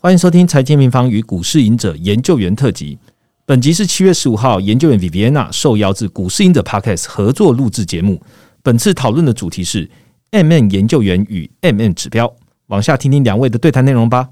[0.00, 2.96] 欢迎收听财经平方与股市赢者研究员特辑。
[3.44, 8.22] 本集是七月十五号，研究员 Viviana 受邀至股市赢者 Podcast 合作录制节目。
[8.62, 9.90] 本次讨论的主题是
[10.30, 12.32] M N 研究员与 M N 指标。
[12.68, 14.28] 往下听听两位的对谈内容吧。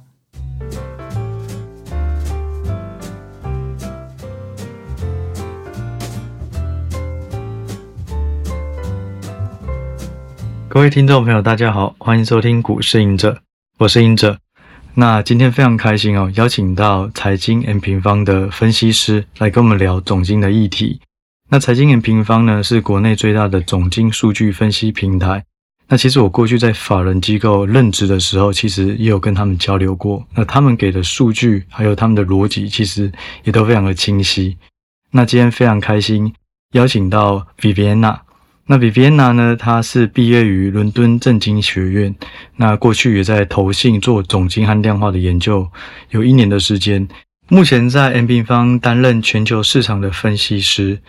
[10.68, 13.40] 各位听众朋友，大家好，欢迎收听股市赢者，
[13.78, 14.38] 我是赢者。
[14.98, 20.98] 那今天非常开心哦，邀请到财经 M 平方的分析师来跟我们聊总经的议题。
[21.50, 25.44] 那财经 M 平方呢，是国内最大的总经数据分析平台。
[25.86, 30.26] 那其实我过去在法人机构任职的时候，其实也有跟他们交流过。
[30.34, 33.12] 那他们给的数据还有他们的逻辑，其实
[33.44, 34.56] 也都非常的清晰。
[35.10, 36.32] 那今天非常开心，
[36.72, 38.20] 邀请到 Viviana。
[38.68, 39.56] 那 Viviana 呢？
[39.56, 42.14] 她是毕业于伦敦政经学院，
[42.56, 45.70] 那过去也在投信做总经和量化的研究，
[46.10, 47.08] 有一年的时间。
[47.48, 51.00] 目前在 M 平方担任全球市场的分析师。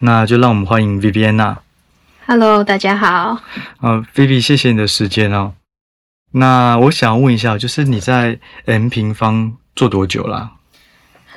[0.00, 1.56] 那就让我们欢迎 Viviana。
[2.26, 3.40] Hello，大家好。
[3.80, 5.54] 呃，Vivi，谢谢你的时间哦。
[6.32, 10.52] 那我想问一下，就是你在 M 平方做多久了？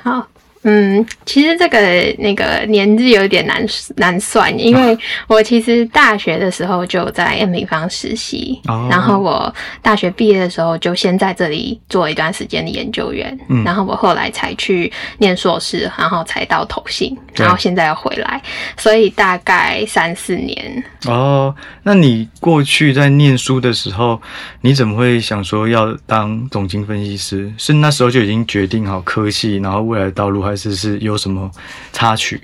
[0.02, 0.28] 好。
[0.62, 1.78] 嗯，其实这个
[2.18, 3.64] 那个年纪有点难
[3.96, 18.42] 难算，因为我其实大学的时候就在 M 平方实习，然后我大学毕业的时候就先在这里做一段时间的研究员，嗯然后我后来才去念硕士，然后才到投信，然后现在要回来，
[18.76, 20.82] 所以大概三四年。
[21.06, 24.20] 哦，那你过去在念书的时候，
[24.62, 27.52] 你怎么会想说要当总经分析师？
[27.56, 30.47] 是那时候就已经决定好科系，然后未来的道路？
[30.48, 31.50] 还是是有什么
[31.92, 32.40] 插曲？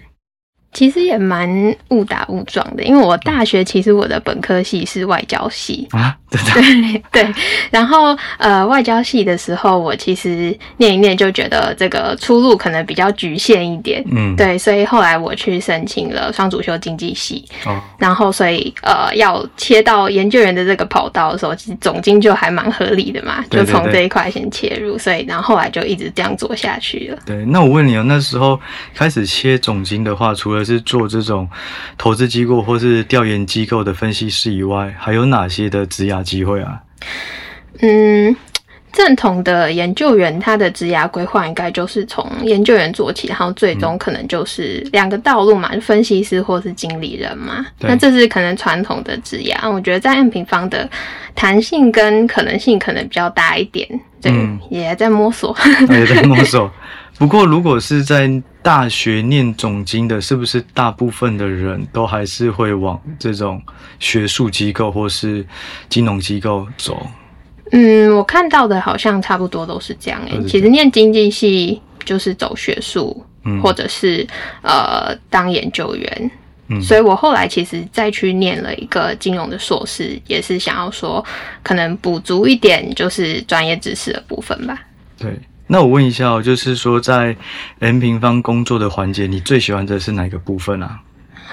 [0.74, 1.48] 其实也蛮
[1.88, 7.34] 误打误撞的，因为我大学其实我的本科系是外交系啊， 对对。
[7.70, 14.58] 然后呃，外交系的时候，我其实念一念就觉得这个出路可能比较局限一点，嗯，对。
[14.58, 27.18] 所以后来我去申请了双主修经济系，哦，然后所以呃，要切到研究员的这个跑道的时候，其实总经就还蛮合理的嘛，就从这一块先切入，所以然后后来就一直这样做下去了。
[27.24, 28.58] 对，那我问你哦，那时候
[28.92, 31.48] 开始切总经的话，除了是做这种
[31.98, 36.80] 投资机构或是调研机构的分析师以外，还有哪些的职涯机会啊？
[37.80, 38.34] 嗯，
[38.92, 47.66] 正统的研究员他的职涯规划应该就是从研究员做起，然后最终可能就是两个道路嘛，分析师或是经理人嘛。
[47.80, 49.70] 那这是可能传统的职涯。
[49.70, 50.88] 我觉得在 M 平方的
[51.34, 53.88] 弹性跟可能性可能比较大一点，
[54.22, 54.32] 对，
[54.70, 55.54] 也在摸索，
[55.90, 56.70] 也在摸索。
[57.18, 58.30] 不过，如果是在
[58.64, 63.62] 大学念总经的，是不是大部分的人都还是会往这种
[64.00, 65.46] 学术机构或是
[65.90, 67.06] 金融机构走？
[67.72, 70.42] 嗯，我看到的好像差不多都是这样诶。
[70.48, 73.22] 其实念经济系就是走学术，
[73.62, 74.26] 或者是
[74.62, 76.30] 呃当研究员。
[76.68, 81.22] 嗯，所以我后来其实再去念了一个金融的硕士，也是想要说
[81.62, 84.80] 可能补足一点就是专业知识的部分吧。
[85.18, 85.38] 对。
[85.66, 87.36] 那我问一下哦，就是说在
[87.78, 91.00] M 平方工作的环节，你最喜欢的是哪个部分啊？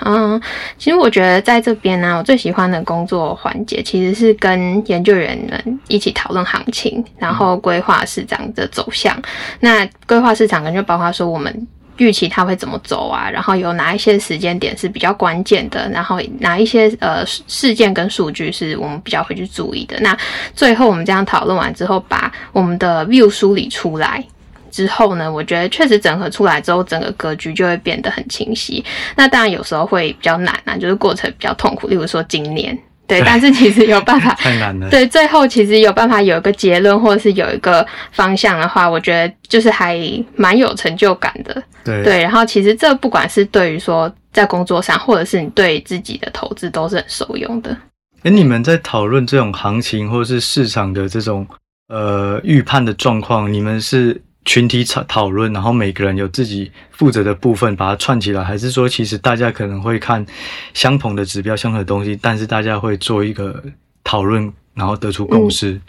[0.04, 0.42] 嗯，
[0.78, 9.16] 其实我觉得在这边呢，我最喜欢的工作环节其实是跟研究员们一起讨论行情，然后规划市场的走向。
[9.60, 11.68] 那规划市场可能就包括说我们。
[12.02, 13.30] 预期它会怎么走啊？
[13.30, 15.88] 然后有哪一些时间点是比较关键的？
[15.90, 19.96] 然后哪一些呃事件跟数据是我们比较会去注意的？
[20.00, 20.18] 那
[20.56, 24.24] 最后我们这样讨论完之后，把我们的 view 梳理出来
[24.72, 28.84] 之后呢，我觉得确实整合出来之后，整个格局就会变得很清晰。
[29.16, 31.88] 那当然有时候会比较难啊，就是过程比较痛苦。
[31.88, 32.76] 例如说今年。
[33.18, 34.90] 对，但是其实有办法， 太难了。
[34.90, 40.00] 对，最后其实有办法有一个结论，或者是有一个方向的话，我觉得就是还
[40.36, 41.62] 蛮有成就感的。
[41.84, 47.76] 对对，然后其实这不管是对于说在工作上，或者是你对自己的投资，都是很受用的。
[48.24, 51.46] 哎，你们在讨论这种行情或者是市场的这种
[51.90, 54.22] 呃预判的状况，你们是？
[54.44, 60.26] 群体讨讨论，然后每个人有自己负责的部分，把它串起来，还是说其实大家可能会看
[60.74, 63.64] 相同的指标、相同的东西，但是大家会做一个
[64.04, 65.80] 讨论，然后得出共识。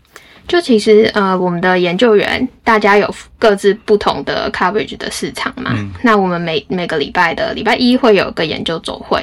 [0.48, 5.76] 就其实呃，我们的研究员大家有各自不同的 coverage 的市场嘛。
[6.02, 9.20] 那我们每每个礼拜的礼拜一会有个研究周会。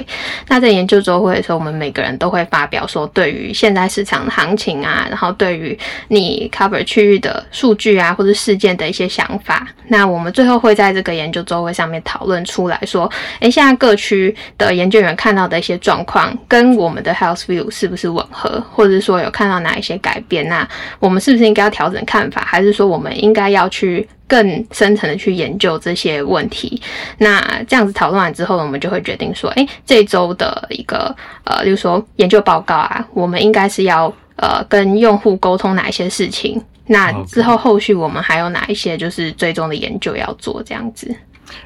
[0.48, 5.78] 那在研究周会的时候，我们每个人都会发表说对于现在市场的行情啊，然后对于
[6.08, 9.66] 你 cover 区域的数据啊，或者事件的一些想法。
[9.88, 20.46] 那我们最后会在这个研究周会上面讨论出来说，哎，现在各区的研究员看到的一些状况，跟我们的 health view 是不是吻合，或者是说有看到哪一些改变？
[20.48, 20.68] 那
[20.98, 21.08] 我。
[21.08, 26.80] 们是不是应该要调整看法，还是说我们应应该要去更深层的去研究这些问题。
[27.18, 31.14] 那这样子讨论完之后，我们就会决定说，哎，这周的一个
[31.44, 36.62] 呃，例如说研究报告啊，我们应该是要呃跟用户沟通哪一些事情。
[36.86, 41.14] 那之后后续我们还有哪一些就是最终的研究要做这样子？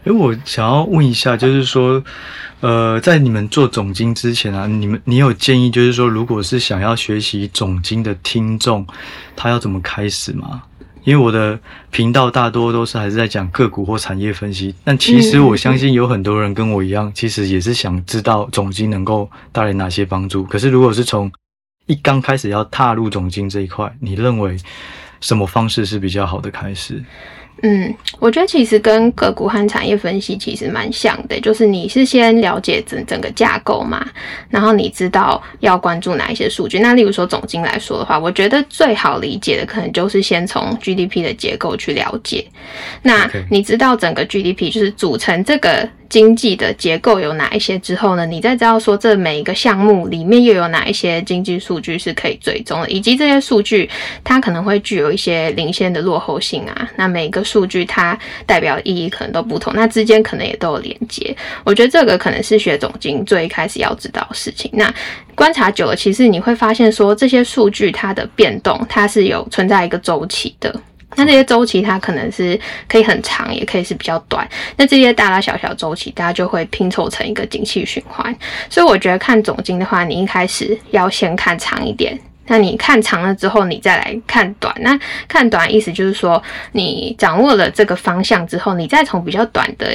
[0.05, 2.02] 哎，我想要问一下，就是说，
[2.61, 8.87] 呃，在你们做总经之前啊，你们你有建议，就是说，如果是想要学习总经的听众，
[9.37, 10.62] 他要怎么开始吗？
[11.05, 11.59] 因为我的
[11.91, 20.43] 频道大多都是还是在讲个股或产业分析，但其实我相信有很多人跟我一样，其实也是想知道总经能够带来哪些帮助。
[20.45, 21.31] 可是如果是从
[21.87, 24.56] 一刚开始要踏入总经这一块，你认为
[25.21, 27.05] 什么方式是比较好的开始？
[27.66, 34.06] 嗯，我觉得其实跟个股和产业分析其实蛮像的，就是你是先了解整整个架构嘛，
[34.50, 36.78] 然后你知道要关注哪一些数据。
[36.81, 42.46] 那例如说总经来说的话，我觉得最好理解的可能就是先从 GDP 的结构去了解。
[43.00, 45.88] 那你知道整个 GDP 就是组成这个。
[46.09, 48.25] 经济的结构有哪一些之后呢？
[48.27, 53.89] 你再知道说这每一个项目里面又有哪一些经济数据是可以追踪的，以及这些数据
[54.23, 56.91] 它可能会具有一些领先的落后性啊。
[56.97, 61.37] 那每一个数据它代表意义可能都不同，那之间可能也都有连接。
[61.65, 64.71] 我觉得这个可能是学总经最开始要知道的事情。
[64.75, 64.93] 那
[65.35, 70.75] 观察久了，其实你会发现说这些数据它的变动它是有存在一个周期的。
[71.16, 72.58] 那这些周期它可能是
[72.88, 74.49] 可以很长，也可以是比较短。
[74.76, 78.34] 那这些大大小小周期，大家就会拼凑成一个景气循环。
[78.69, 82.19] 所以我觉得看总金的话，你一开始要先看长一点。
[82.46, 84.75] 那你看长了之后，你再来看短。
[84.81, 89.88] 那看短意思就是说，你掌握了这个方向之后，你再从比较短的，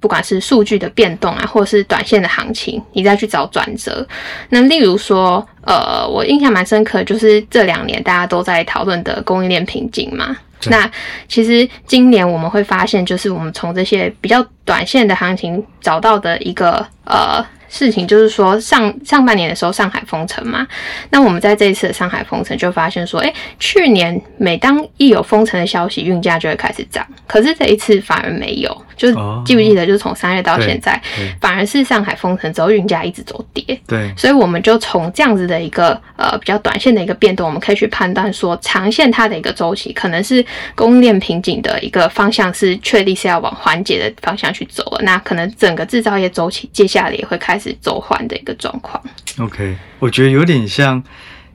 [0.00, 4.04] 不管是数据的变动啊，或者是短线的行情，你再去找转折。
[4.48, 10.36] 那例如说，呃，我印象蛮深刻，就是这两年大家都在讨论的供应链瓶颈嘛。
[10.70, 10.90] 那
[11.28, 17.44] 其实今年我们会发现，就是我们从这些比较短线的行情找到的一个呃。
[17.74, 20.64] 事情就是说，上上半年的时候上海封城嘛，
[21.10, 31.02] 那我们在这一次的上海封城就发现说，哎，去年每当一有封城的消息，运价就会开始涨，可是这一次反而没有，就是记不记得，就是从三月到现在，
[31.40, 33.76] 反而是上海封城之后，运价一直走跌。
[33.88, 40.44] 对，所以我们就从这样子的一个呃比较短线的一个变动，我们可以去判断说，长线它的一个周期可能是
[40.76, 47.63] 供应链瓶颈的一个方向是确立是要往缓解的方向去走了，那可能整个制造业周期接下来也会开始。
[47.70, 49.02] 是走缓的一个状况。
[49.38, 51.02] OK，我觉得有点像。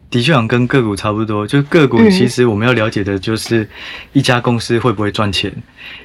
[0.10, 1.46] 的确，好像跟个股差不多。
[1.46, 3.68] 就个股，其实我们要了解的就是
[4.14, 5.54] 一家公司会不会赚钱。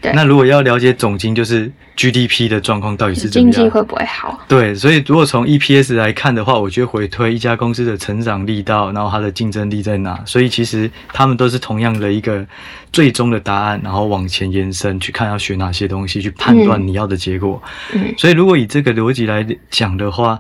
[0.00, 0.12] 对。
[0.12, 3.52] 那如果要了解总金，就是 GDP 的状况到底是怎么样？
[3.52, 4.38] 经济会不会好？
[4.46, 4.74] 对。
[4.74, 10.22] 所以，如果从 EPS 来看的话，我觉得回推一家公司的成长力道，然后它的竞争力在哪？
[10.26, 12.46] 所以，其实他们都是同样的一个
[12.92, 17.62] 最终的答案，然后往前延伸去看要学哪些东西，去判断你要的结果。
[17.94, 18.14] 嗯。
[18.18, 20.38] 所以，如果以这个逻辑来讲的话。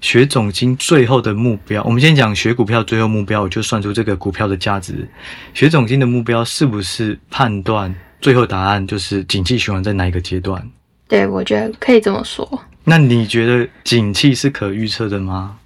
[0.00, 5.08] 学总经最后的目标，我们先讲学股票最后目标，我就算出这个股票的价值。
[5.54, 10.64] 学总经的目标是不是判断最后答案就是景气循环在哪一个阶段？
[11.08, 12.46] 对，我觉得可以这么说。
[12.84, 15.58] 那你觉得景气是可预测的吗？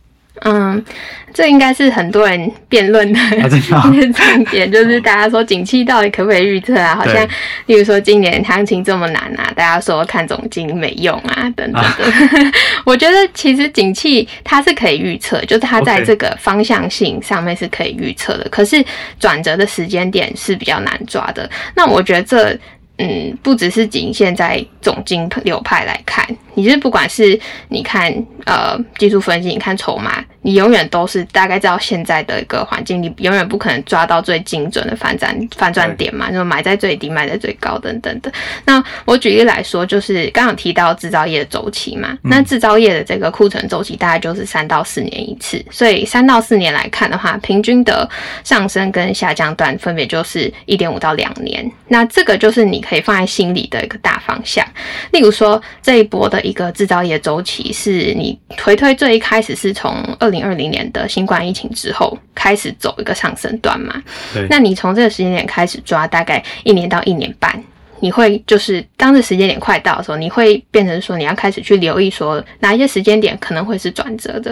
[0.44, 0.84] 嗯，
[1.32, 3.18] 这应该是很多人辩论的
[4.12, 6.94] 重点，就是大家说景气到底可不可以预测啊？
[6.94, 7.26] 好像，
[7.66, 12.52] 例如说今年行情这么难啊，大家说看总经没用啊，等等的。
[12.84, 18.84] 我觉得其实景气它是可以预测，就是它在这个方向性上面是可以预测的，可是
[19.18, 21.49] 转折的时间点是比较难抓的。
[21.75, 22.58] 那我觉得这。
[22.99, 28.12] 嗯，不只是仅限在总经流派来看，你是不管是你看
[28.44, 38.30] 呃技术分析，你看筹码，你永远都是大概知道现在的一个环境，你永远不可能抓到最精准的反转反转点嘛，就买在最低，卖在最高等等的。
[38.66, 48.08] 那我举例来说，就是刚刚提到制造业的周期嘛，那制造业的这个库存周期大概就是三到四年一次，所以三到四年来看的话，平均的
[48.44, 51.68] 上升跟下降段分别就是一点五到两年。
[51.88, 52.81] 那这个就是你。
[52.82, 54.66] 可以放在心里的一个大方向，
[55.12, 63.94] 例如说这一波的一个制造业周期，是你回推最一开始是从二零二零年的新冠疫情之后开始走一个上升段嘛？
[64.50, 67.62] 那你从这个时间点开始抓，大概一年到一年半。
[68.02, 74.50] 你会就是当这时间点快到的时候，你会变成说你要开始去留意说哪一些时间点可能会是转折的。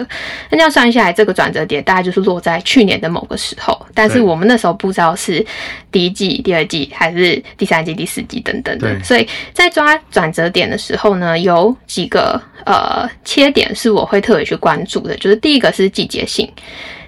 [0.49, 5.45] 那这样算下来，这个转折点大概就是落在去年的某个时候，但是我们那时候不知道是
[5.91, 8.97] 第一季、第二季还是第三季、第四季等等的。
[9.03, 16.49] 所以在抓转折点的时候呢，有几个呃切点是我会特别去关注的，就是第一个是季节性，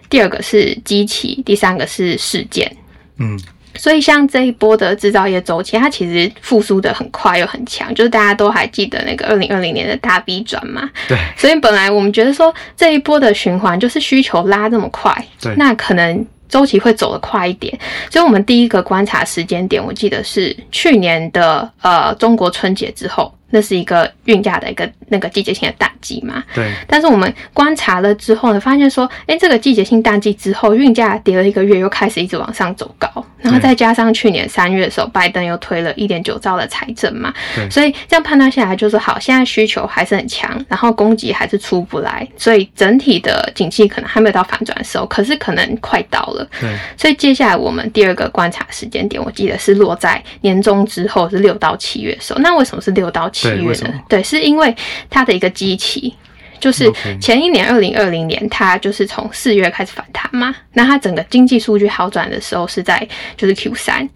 [0.09, 2.69] 第二个是机器，第三个是事件。
[3.17, 3.39] 嗯。
[3.75, 10.89] 所以像这一波的制造业周期，它其实复苏的很快又很强，就是大家都还记得那个二零二零年的大 B 转嘛。
[11.07, 11.17] 对。
[11.37, 17.77] 所以本来我们觉得说这一波的循环就是需求拉这么快，对，那可能周期会走得快一点。
[18.09, 23.33] 所以我们第一个观察时间点，我记得是去年的呃中国春节之后。
[23.53, 26.43] 那是一个运价的一个那个季节性的淡季嘛？
[26.55, 26.73] 对。
[26.87, 33.07] 但是我们观察了之后呢，发现说，哎，这个季节性淡季之后，运价跌了一个月，又开始一直往上走高。
[33.37, 37.31] 然后再加上去年三月的时候，拜登又推了一点九兆的财政嘛，
[37.69, 46.47] 所以这样判断下来就是好，现在需求还是很强，然后供给还是出不来，所以整体的景气可能还没有到反转的时候，可是可能快到了。
[46.59, 46.75] 对。
[46.97, 52.39] 所以接下来我们第二个观察时间点，我记得是落在年终之后，是六到七月的时候。
[52.39, 53.42] 那为什么是六到七？
[53.43, 54.75] 七月的对，是因为
[55.09, 56.13] 它的一个基期，
[56.59, 60.55] 就是前一年二零二零年，它就是从四月开始反弹嘛。
[60.73, 64.07] 那它整个经济数据好转的时候是在就是 Q 三，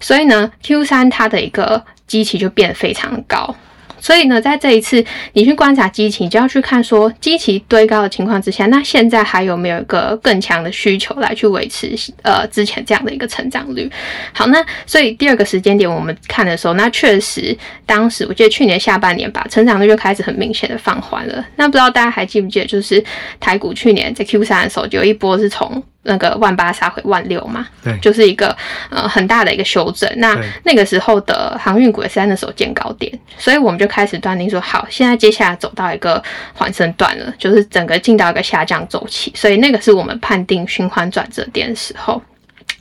[0.00, 3.54] 所以呢 Q 三它的一个基期就变得非常高。
[4.02, 13.88] 所以呢，在这一次你去观察基期，就要去看说基期堆高的情况之下，那现在还有没有一个更强的需求来去维持呃之前这样的一个成长率？
[14.32, 17.56] 好，那所以第二个时间点我们看的时候，那确实
[17.86, 21.46] 当时我记得去年下半年吧，成长率就开始很明显的放缓了。
[21.54, 23.02] 那不知道大家还记不记得，就是
[23.38, 28.56] 台股去年在 Q 三的时候，有一波是从那个万八杀回万六嘛，对，就是一个
[28.90, 30.10] 呃很大的一个修正。
[30.16, 36.22] 那那个时候的航运股也是在那时候见高点，所以我们就开始断定说，好，现在接下来走到一个
[36.54, 39.32] 缓升段了，就是整个进到一个下降周期。
[39.34, 42.20] 所以那个是我们判定循环转折点的时候。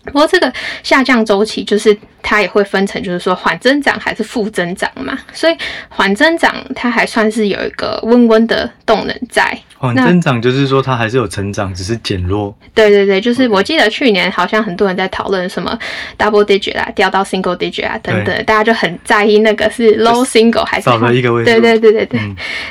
[0.06, 0.52] 不过这个
[0.84, 5.18] 下降周期就是它也会分成，就是说缓增长还是负增长嘛。
[5.32, 5.56] 所以
[5.90, 9.58] 缓增长它还算是有一个温温的动能在。
[9.78, 12.56] 缓增长就是说它还是有成长，只是减弱。
[12.74, 15.76] 对对对，就是我记得去年好像很多人在讨论什么
[16.20, 21.44] double digit 啊，掉到 single digit 啊等等，大家就很在意那个是 low single 还是少了一个位。
[21.44, 22.20] 对对对对对。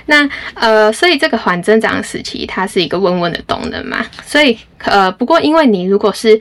[0.07, 4.07] 那呃，所以这个缓增长时期它是一个温温的动能嘛。
[4.25, 6.39] 所以呃，不过因为你如果是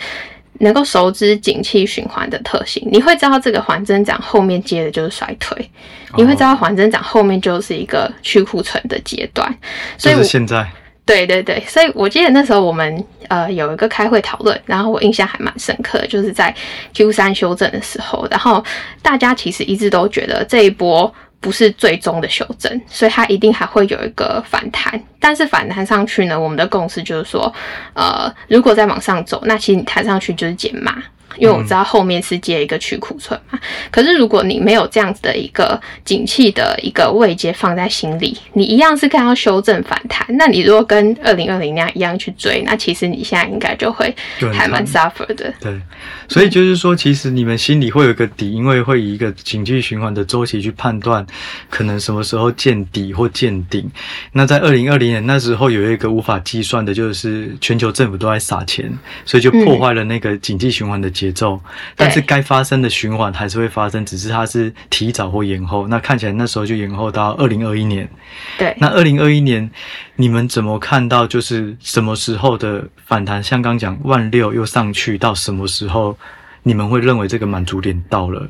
[0.60, 5.70] 能够熟知景气循环的特性，你会知道这个缓增长后面接的就是衰退，
[6.16, 9.54] 你会知道缓增长后面就是一个去库存的阶段。
[9.98, 10.66] 所以现在，
[11.06, 16.54] 对对对，所以我记得那时候我们呃有一个开会讨论，然后我印象还蛮深刻，就是在
[16.94, 18.64] Q 三修正的时候，然后
[19.02, 21.14] 大家其实一直都觉得这一波。
[21.40, 25.02] 不是最终的修正，所以它一定还会有一个反弹。
[25.20, 27.54] 但是反弹上去呢，我们的共识就是说，
[27.94, 31.02] 呃，如果再往上走，那其实你弹上去就是减码。
[31.40, 33.58] 因为我知道后面是接一个去库存嘛，
[33.90, 40.26] 可是如果你没有这样子的一个景气的一个位阶放在心里，你一样是看到修正反弹。
[40.38, 44.14] 那你如果跟二零二零那样一样去追，那其实你现在应该就会
[44.54, 45.54] 还蛮 suffer 的。
[45.60, 45.80] 对，
[46.28, 51.24] 所以就是说，其实你们心里会有一个底，因为会以一个景气循环的周期去判断，
[51.70, 53.90] 可能什么时候见底或见顶。
[54.34, 58.92] 那在二零二零年那时候有一个无法计算的，就是全球政府都在撒钱，
[59.26, 61.10] 所以就破坏了那个景气循环的。
[61.10, 61.60] 节奏，
[61.96, 65.88] 但是该发生的循环还是会发生，只是它是提早或延后。
[65.88, 68.10] 那看起来那时候就延后到二零二一年。
[68.58, 69.70] 对，那二零二一年
[70.16, 71.28] 你们怎么看到？
[71.28, 73.44] 就是什么时候的反弹？
[73.44, 76.18] 像刚讲万六又上去到什么时候？
[76.64, 78.50] 你们会认为这个满足点到了？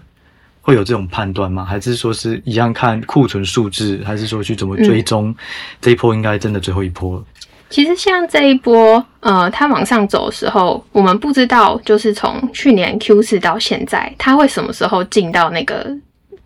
[0.62, 1.63] 会有这种判断吗？
[1.63, 4.01] 还是说是一样看库存数字？
[4.05, 5.33] 还是说去怎么追踪
[5.79, 6.13] 这一波？
[6.13, 7.24] 应该真的最后一波？
[7.69, 15.85] 其实像这一波，呃，它往上走的时候，我们不知道，就是从去年 Q 四到现在，它会什么时候进到那个。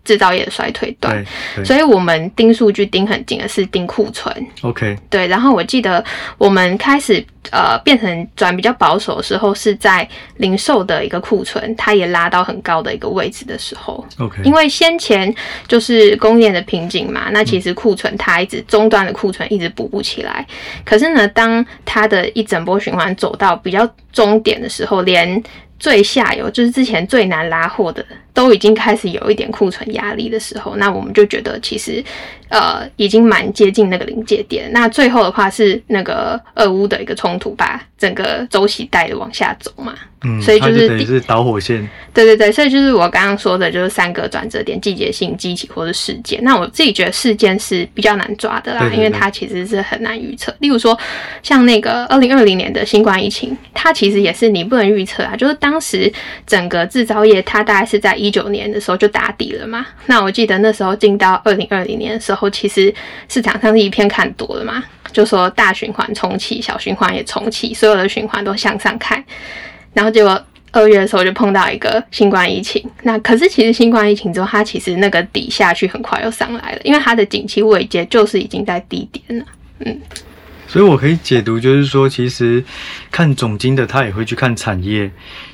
[0.04, 1.24] 制造业的衰退段，
[1.64, 4.30] 所以我们盯数据盯很紧的是盯库存。
[4.60, 5.26] OK，对。
[5.26, 6.04] 然后我记得
[6.36, 14.04] 我们开始呃变成转比较保守的时候，是在零售的一个库存，它也拉到很高的一个位置的时候。
[14.18, 15.34] OK，因为先前
[15.66, 20.46] 就是工业的瓶颈嘛，那其实库存它一直终端的库存一直补不起来。
[20.84, 25.42] 可是呢，当它的一整波循环走到比较终点的时候，连
[25.78, 28.04] 最下游就是之前最难拉货的。
[28.34, 32.04] 都已经开始有一点库存压力的时候，那我们就觉得其实，
[32.54, 34.70] 呃，已经蛮接近那个临界点。
[34.72, 39.92] 那最后的话是那个俄乌的一个冲突，把整个周期带的往下走嘛。
[40.24, 41.88] 嗯，所以就是等于是导火线。
[42.12, 46.42] 对对对，所以就是我刚刚说的，就是三个转折点：季节性、机器或者事件。
[46.42, 50.54] 那我自己觉得事件是比较难抓的啦，因为它其实是很难预测。
[50.58, 50.98] 例如说，
[51.42, 55.36] 像那个二零二零年的新冠疫情，它其实也是你不能预测啊。
[55.36, 56.12] 就是当时
[56.46, 58.14] 整个制造业，它大概是在。
[58.24, 62.94] 一九年的时候就打底了嘛，那我记得那时候进到二零二零年的时候，其实
[63.28, 69.22] 市场上是一片看多的嘛，就说大循环重启，小循环也重启，所有的循环都向上看，
[69.94, 70.38] 然后结果
[70.72, 79.46] 二月的时候就碰到一个新冠疫情，那可是其实新冠疫情之后，它其实那个底下去很快又上来了，因为它的景气位阶就是已经在低点了。
[79.78, 80.00] 嗯，
[80.66, 82.64] 所以我可以解读就是说，其实
[83.10, 85.10] 看总金的他也会去看产业，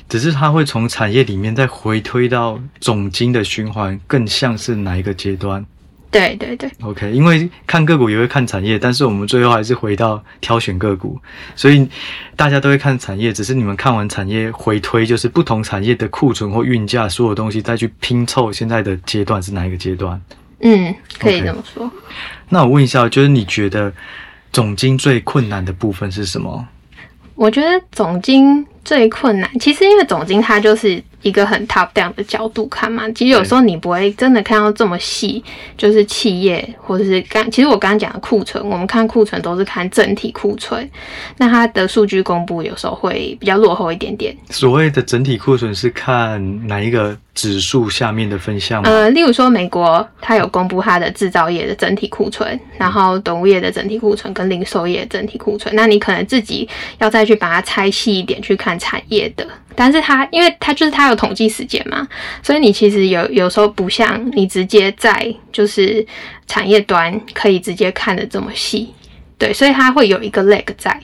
[0.09, 5.63] 只是他会从产业里面再回推到总金的循环，更像是哪一个阶段？
[6.11, 11.17] 对对对，OK，因为看个股也会看产业，但是我们最后还是回到挑选个股，
[11.55, 11.87] 所以
[12.35, 20.21] 大家都会看产业，只是你们看完产业回推，就是不同产业的库存或运价，所有东西再去拼凑现在的阶段是哪一个阶段？
[20.59, 21.89] 嗯，可以这么说。
[22.49, 23.93] 那我问一下，就是你觉得
[24.51, 26.67] 总经最困难的部分是什么？
[27.35, 35.43] 我觉得总经最困难，其实因为总经它就是一个很 top down 的角度看嘛，其实有时候你不会真的看到这么细，
[35.77, 40.89] 就是企业或者是刚，其实我刚刚讲的库存，我们看库存都是看整体库存，
[41.37, 44.35] 那它的数据公布有时候会比较落后一点点。
[44.49, 48.89] 所谓的整体库存是看哪一个指数下面的分项吗？
[48.89, 56.67] 呃，例如说美国，它有公布它的制造业的整体库存，然后动物业的整体库存跟零售业的整体库存，那你可能自己
[56.99, 59.47] 要再去把它拆细一点去看产业的。
[59.73, 62.05] 但是它，因为它就是它有统计时间嘛，
[62.43, 66.05] 所以你其实有有时候不像你直接在就是
[66.45, 68.93] 产业端可以直接看的这么细，
[69.37, 70.99] 对，所以它会有一个 lag 在。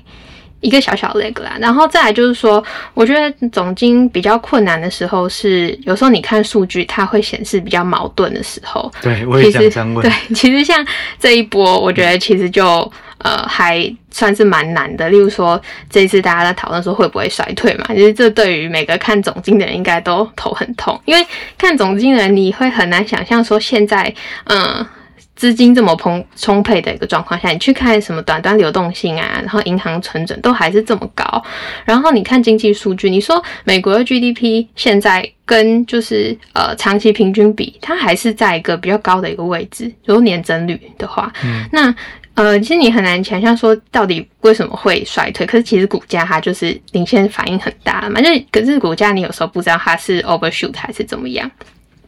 [0.59, 8.91] 一个小小 lag 啦，然后再来就是说，我觉得总经比较困难的时候是，有时候你看数据，它会显示比较矛盾的时候。
[9.01, 10.01] 对，我也其实想问。
[10.01, 10.85] 对， 其实像
[11.19, 15.07] 这一波，我觉得其实就呃还算是蛮难的。
[15.09, 21.23] 例如说，这一次大家在讨论说会不会衰退嘛，其实这对于每个看总经的人应该都头很痛，因为
[21.57, 24.11] 看总经的人你会很难想象说现在
[24.45, 24.85] 嗯。
[25.37, 31.41] 资金这么充充沛的一个状况下，你去看什么短端流动性啊，然后银行存准都还是这么高，
[31.85, 39.89] 然后你看经济数据，你说美国的 GDP 现在跟就是呃长期平均比，它还是在一个比较高的一个位置。
[40.05, 41.93] 如果年增率的话，嗯那
[42.33, 45.45] 呃其实你很难想象说到底为什么会衰退。
[45.45, 51.49] 可是其实股价它就是领先反应很大了嘛，就是可是股价你有时候不知道它是 overshoot 还是怎么样。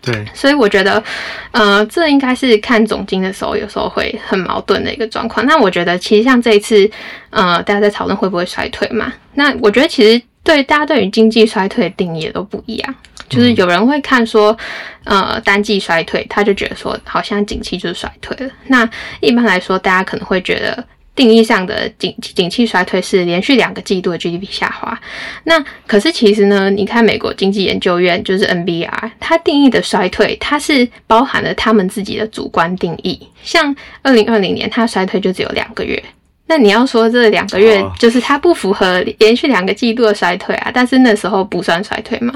[0.02, 1.04] 对，所以我觉得，
[1.52, 5.46] 呃，这应该是看总经的时候，有时候会很矛盾的一个状况。
[5.46, 6.90] 那我觉得，其实像这一次，
[7.30, 9.12] 呃，大家在讨论会不会衰退嘛？
[9.34, 12.96] 那我觉得其实对大家对于经济衰退的定义也都不一样。
[13.28, 14.58] 就是有人会看说，
[15.04, 18.52] 呃，单季衰退，他就觉得说，好像景气就是衰退了。
[18.68, 20.84] 那一般来说，大家可能会觉得。
[21.20, 24.98] 定义上的景景气衰退是连续两个季度的 GDP 下滑，
[25.44, 33.20] 那可是其实呢，你看美国经济研究院就是 NBR，它定义的衰退，它是包含了他们自己的主观定义。
[33.44, 36.02] 像二零二零年，它衰退就只有两个月。
[36.46, 42.34] 那你要说这两个月哦就是它不符合连续两个季度的衰退啊，但是那时候不算衰退嘛，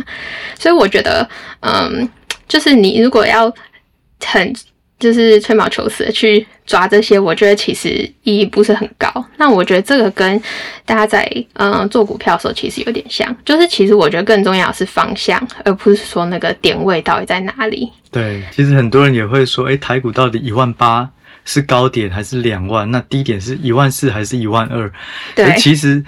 [0.60, 1.26] 所以我觉得，
[1.62, 2.10] 嗯，
[2.50, 3.50] 就是你如果要
[4.26, 4.54] 很
[5.04, 7.90] 就是吹毛求疵的去抓这些，我觉得其实
[8.24, 9.10] 意义不是很高。
[9.36, 10.42] 那我觉得这个跟
[10.86, 17.92] 大家在嗯做股票的时候其实有点像，就是其实我觉得更重要的是方向，而不是说那个点位到底在哪里。
[18.10, 21.10] 对，其实很多人也会说，诶，台股到底一万八
[21.44, 22.90] 是高点还是两万？
[22.90, 24.90] 那低点是一万四还是一万二？
[25.36, 26.02] 对其实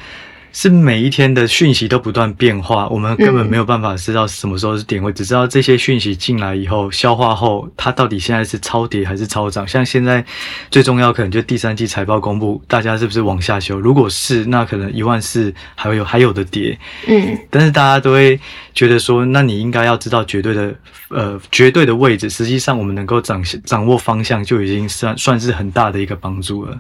[0.55, 9.67] 是每一天的讯息都不断变化，我们根本没有办法知道什么时候是点位，只知道这些讯息进来以后消化后，它到底现在是超跌还是超涨。
[9.67, 10.23] 像现在
[10.71, 13.77] 最重要可能就第三季财报公布，大家是不是往下修？
[13.77, 16.79] 如果是，那可能一万四还会有还有的跌。
[17.05, 18.39] 嗯，但是大家都会
[18.73, 20.73] 觉得说，那你应该要知道绝对的
[21.09, 22.29] 呃绝对的位置。
[22.29, 26.79] 实际上，我们能够掌掌握方向，就已经算算是很大的一个帮助了。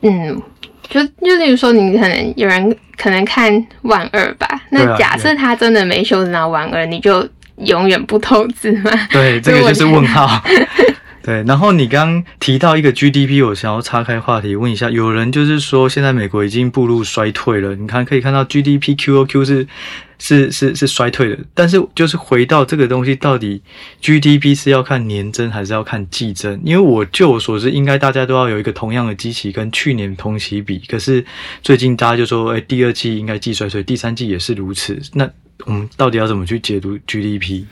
[0.00, 0.40] 嗯，
[0.90, 7.26] 就就例如说，你可能有人可能看万二吧，那假设他真的没修正到万二，你就
[7.58, 8.90] 永远不投资吗？
[9.12, 10.42] 对，这个就是问号。
[11.30, 19.68] 对，然后你刚提到一个 GDP，我想要岔开话题问一下，有人就是说现在美国已经步入衰退了，你看可以看到 GDP QOQ 是
[20.18, 23.62] 是是是衰退的，但是就是回到这个东西，到底
[24.02, 26.60] GDP 是要看年增还是要看季增？
[26.64, 31.24] 因为我就我所知，应该大家都要有一个同样的基期跟去年同期比，可是
[31.62, 35.30] 最近大家就说，哎，第二季应该季衰退，第三季也是如此，那
[35.64, 37.66] 我们到底要怎么去解读 GDP？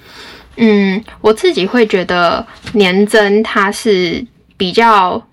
[0.58, 4.24] 嗯，我自己会觉得年增它是
[4.56, 5.24] 比较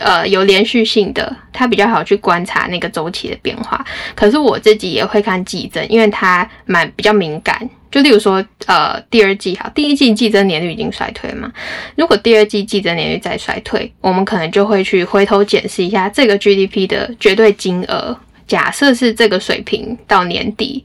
[0.00, 3.84] 呃有连续性的，它比较好去观察那个周期的变化。
[4.14, 7.68] 可是我自己也会看季增，因为它蛮比较敏感。
[7.88, 11.50] 就例如说，呃，第二季哈，第一季季增年率已经衰退嘛。
[11.94, 18.18] 如果第二季季增年率再衰退，我们可能就会去回头检视一下这个 GDP 的绝对金额。
[18.46, 20.84] 假设是这个水平到年底，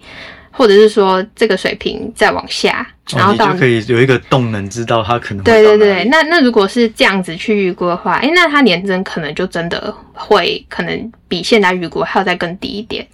[0.51, 13.05] 或者是说这个水平再往下，然后到哦你就可以有一个动能，知道它可能会对对对，那那如果是这样子去预估的话，哎，那它年增可能就真的会可能比现在预估还要再更低一点。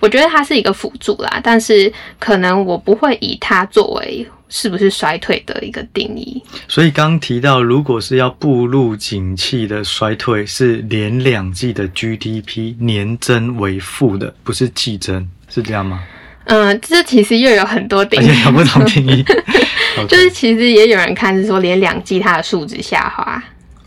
[0.00, 6.40] 我觉得它是一个辅助啦，但是可能我不会以它作为是不是衰退的一个定义。
[6.68, 16.04] 所以刚刚提到，如果是要步入景气的衰退，是连两季的 GDP 年增为负的，不是季增，是这样吗？
[16.44, 19.24] 嗯，这其实又有很多定义而且，有不同定义。
[20.08, 23.42] 就是其实也有人看是说连两季它的数值下滑，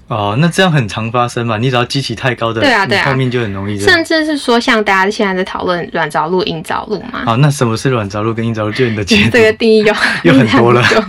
[0.07, 1.57] 哦，那这样很常发生嘛？
[1.57, 4.03] 你只要激起太高的，对啊对啊你后面就很容易甚。
[4.05, 8.71] 至是说像大家现在在讨论软着陆、硬着陆嘛，好，那什么是软着陆跟硬着陆？
[8.71, 9.93] 就你的解读这个定义有
[10.23, 11.03] 有很多了有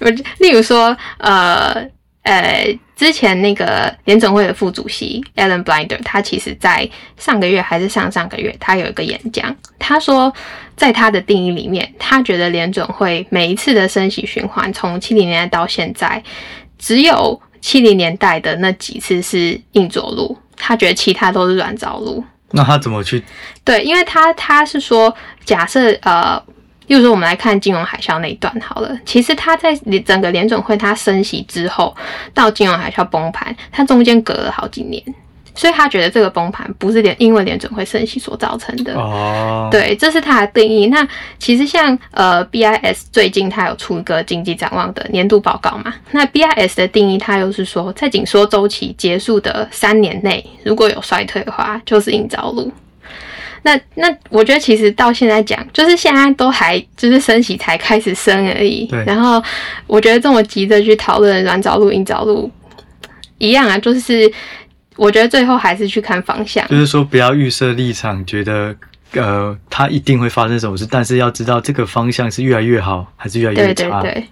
[0.00, 1.74] 我例如说，呃
[2.24, 10.32] 呃，之前那个联总会的副主席 Alan Blinder，他其实在上个月还是上上个月，他有一个演讲，他说，
[10.74, 16.22] 在他的定义里面，他觉得联准会每一次的升息循环，从七零年代到现在，
[16.78, 22.24] 只有七零年代的那几次是硬着陆，他觉得其他都是软着陆。
[22.52, 23.22] 那他怎么去？
[23.64, 26.42] 对，因为他他是说，假设呃，
[26.86, 31.94] 例如说我们来看金融海啸那一段好了，其实它在整个联准会它升息之后
[32.32, 35.02] 到金融海啸崩盘，它中间隔了好几年，
[35.54, 38.94] 所以他觉得这个崩盘不是联因为联准会升息所造成的。
[38.94, 40.86] 哦，，对，这是它的定义。
[40.86, 41.06] 那
[41.38, 52.70] 其实像呃 BIS 最近它有出一个经济展望的年度报告嘛，那 BIS 的定义它又是说，在紧缩周期结束的三年内，如果有衰退的话，就是硬着陆。
[53.66, 59.02] 那那我觉得其实到现在讲，就是现在都还就是升息才开始升而已对。
[59.06, 59.42] 然后
[59.86, 62.50] 我觉得这么急着去讨论软着陆、硬着陆，
[63.38, 64.30] 一样啊，就是
[64.96, 66.66] 我觉得最后还是去看方向。
[66.68, 68.76] 就是说不要预设立场，觉得
[69.12, 74.02] 呃它一定会发生什么事，但是要知道这个方向是越来越好还是越来越差。
[74.02, 74.24] 对对。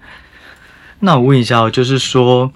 [1.01, 2.53] 那我问一下哦，就是说，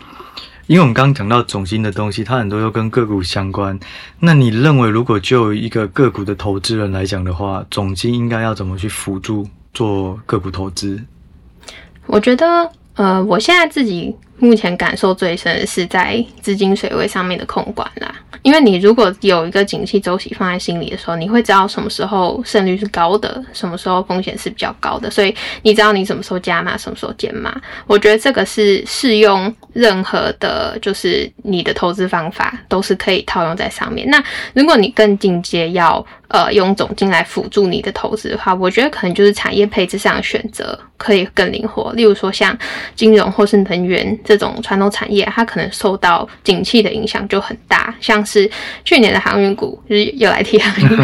[0.66, 3.78] 因为我们刚刚讲到总金的东西，它很多都跟个股相关。
[4.18, 11.00] 那你认为，如果就一个个股的投资人来讲的话，总金应该要怎么去辅助做个股投资？
[12.06, 18.14] 我觉得，呃，我现在自己目前感受最深的是在资金水位上面的控管啦。
[18.42, 27.60] 因为你如果有一个景气周期放在心里的时候，你会知道什么时候胜率是高的，什么时候风险是比较高的，所以你知道你什么时候加码，什么时候减码。
[27.86, 34.08] 我觉得这个是适用任何的，就是你的投资方法都是可以套用在上面。
[34.08, 34.22] 那
[34.54, 41.92] 如果你更进阶要呃用总金来辅助你的投资的话，我觉得可能就是产业配置上的选择可以更灵活。
[41.94, 42.56] 例如说像
[42.94, 48.50] 金融或是能源这种传统产业，它可能受到景气的影响就很大，像是
[48.84, 51.02] 去年的航运股，就是又来提航运股，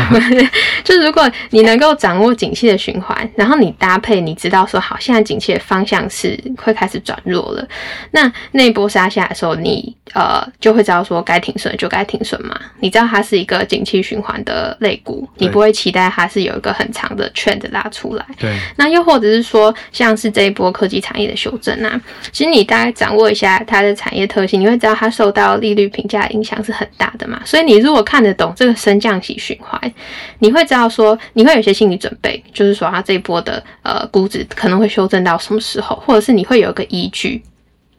[0.82, 7.66] 就是如果你能够掌握景气的循环，然后你搭配你知道说好，现在景气的方向是会开始转弱了，
[8.10, 12.58] 那那一波杀下来的时候，你呃就会知道说该停损就该停损嘛。
[12.80, 18.26] 你知道它是一个景气循环的类股，你不会期待它是有一个很长的 trend 拉出来。
[18.38, 22.00] 对，那又或者是说，像是这一波科技产业的修正啊，
[22.32, 27.40] 其实你大概掌握一下它的产业特性，你会知道它受到利率评价影响是很大的嘛。
[27.44, 29.92] 所以你如果看得懂这个升降息循环，
[30.38, 37.42] 你会知道说，你会有些心理准备，就是说它这一波的呃估值可能会修正到什么时候，或者是你会有一个依据。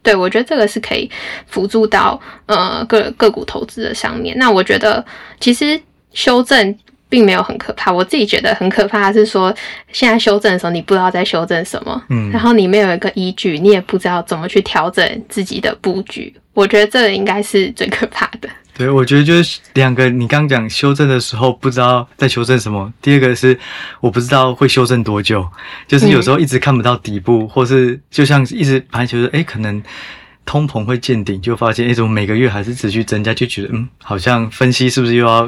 [0.01, 1.09] 对，我觉得这个是可以
[1.47, 4.37] 辅助到呃个个股投资的上面。
[4.37, 5.03] 那我觉得
[5.39, 5.79] 其实
[6.11, 6.77] 修正
[7.13, 9.53] 并没有很可怕，我自己觉得很可怕的是说，
[9.91, 16.33] 现在修正的时候你不知道在修正什么，嗯然后你没有一个依据，你也不知道怎么去调整自己的布局。
[16.53, 18.49] 我觉得这应该是最可怕的。
[18.75, 23.55] 对，我觉得就是两个，你刚刚讲修正的时候不知道在修正什么，第二个是
[24.01, 25.47] 我不知道会修正多久，
[25.87, 29.79] 就是有时候一直看不到底部，或是就像一直盘球说，哎，可能
[30.45, 35.47] 通膨会见顶，就发现哎，怎么每个月还是持续增加，就觉得嗯，好像分析是不是又要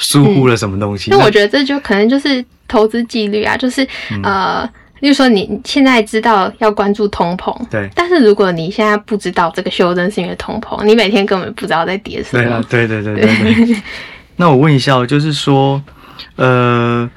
[0.00, 1.10] 疏忽了什么东西？
[1.10, 12.42] 那我觉得这就可能就是投资纪律啊，就是、嗯呃，例如说你现在知道要关注通膨，对但是如果你现在不知道这个修正是因为通膨，你每天根本不知道在跌什么。
[12.42, 13.76] 对啊，对对对对对。
[14.36, 15.82] 那我问一下哦，就是说，
[16.36, 17.08] 呃，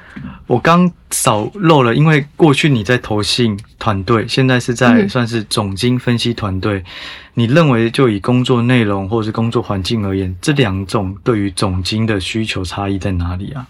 [0.46, 6.84] 我刚少漏了，因为过去你在投信团队，现在是在嗯算是总经分析团队，
[7.32, 13.66] 你认为就以工作内容或者是工作环境而言，这两种对于总经的需求差异在哪里啊？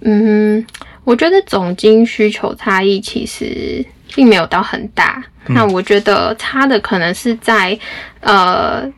[0.00, 0.66] 嗯，
[1.04, 5.22] 我觉得总经需求差异其实并没有到很大。
[5.46, 7.78] 嗯那我觉得差的可能是在
[8.20, 8.90] 呃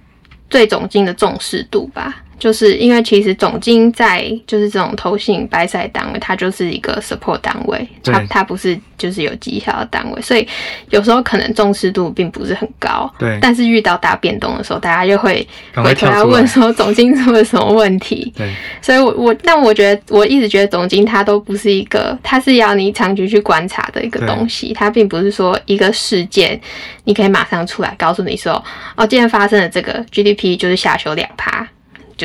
[0.48, 2.21] 对总经的重视度吧。
[2.42, 10.44] 就是因为其实总经在就是这种投信白赛单位，它就是一个 support 单位，它它不是就是有绩效的单位，所以
[10.90, 13.09] 有时候可能重视度并不是很高。
[13.16, 13.38] 对。
[13.40, 18.33] 但是遇到大变动的时候，大家就会回头来问说总经出了什么问题。
[18.37, 26.61] 对，所以我，我但我觉得，我一直觉得总经它都不是一个，它是要你长期去观察的一个东西，它并不是说一个事件，
[27.05, 28.52] 你可以马上出来告诉你说，
[28.96, 31.64] 哦，今天发生了这个 GDP 就是下修两趴，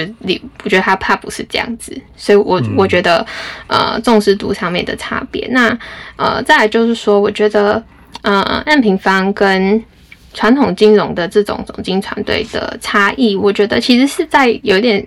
[0.06, 2.76] 就你，我觉得他怕不是这样子，所以我、嗯。
[2.78, 3.26] 我觉得，
[3.68, 5.76] 呃，重视度上面的差别，那
[6.16, 7.84] 呃，再来就是说，我觉得，
[8.22, 9.84] 呃，按平方跟
[10.38, 15.04] 传统金融的这种总经团队的差异，我觉得其实是在有点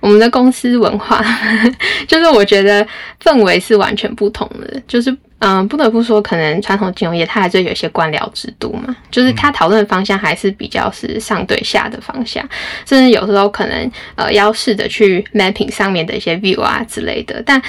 [0.00, 1.24] 我们的公司文化，
[2.08, 2.84] 就是我觉得
[3.22, 4.82] 氛围是完全不同的。
[4.88, 12.44] 就是嗯，不得不说，可能传统金融业它还是有一些官僚制度嘛，就是它讨论方向还是比较是上对下的方向，
[12.84, 17.62] 甚至有时候可能呃要试着去 mapping 上面的一些 view 啊之类的，但。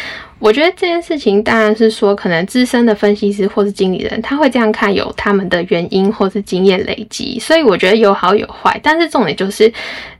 [0.43, 8.77] 我觉得这件事情当然是说，可能资深的分析师或是经理人，他会这样看，有他们的原因或是经验累积，所以我觉得有好有坏。
[8.83, 9.71] 但是重点就是，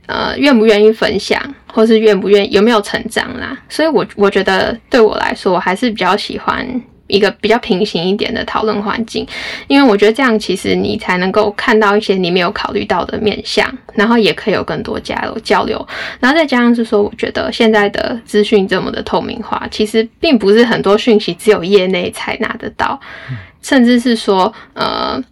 [0.06, 1.38] 呃，愿不愿意分享，
[1.70, 3.54] 或是愿不愿意有没有成长啦。
[3.68, 6.66] 所以我我觉得对我来说，我还是比较喜欢
[7.14, 9.26] 一个比较平行一点的讨论环境，
[9.68, 15.86] 因为我觉得这样其实你才能够看到一些你没有考虑到的面向，然后也可以有更多交流交流，
[16.20, 22.98] 然后再加上是说，我觉得现在的资讯这么的透明化，其实并不是很多讯息只有业内才拿得到，
[23.62, 25.22] 甚至是说，呃。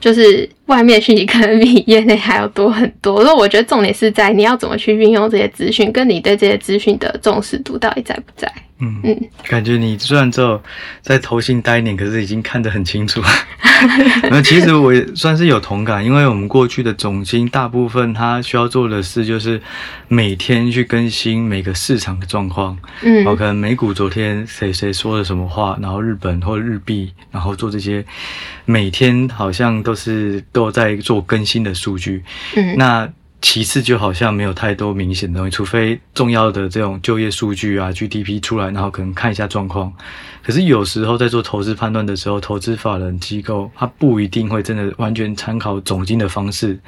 [0.00, 8.48] 就是外面讯息可能比业内还要多很多，所以我觉得重点是在你要怎么去运用这些资讯，跟你对这些资讯的重视度到底在不在。
[8.80, 9.00] 嗯。
[9.04, 9.18] 嗯。
[9.44, 10.62] 感觉你虽然只有
[11.02, 13.20] 在投信待一年，可是已经看得很清楚。
[14.30, 19.60] 那其实我也算是有同感，因为我们过去的总经大部分他需要做的事就是
[20.08, 23.16] 每天去更新每个市场的状况，嗯。
[23.16, 28.04] 然后可能美股昨天谁谁说了什么话，然后日本或日币，然后做这些
[28.64, 32.24] 每天好像都是都在做更新的数据。
[32.56, 32.76] 嗯。
[32.76, 33.08] 那
[33.40, 39.92] 其次就好像没有太多明显的东西，除非重要的这种就业数据啊、GDP 出来，然后可能看一下状况。
[40.42, 46.78] 可是有时候在做投资判断的时候，投资法人机构它不一定会真的完全参考总经的方式，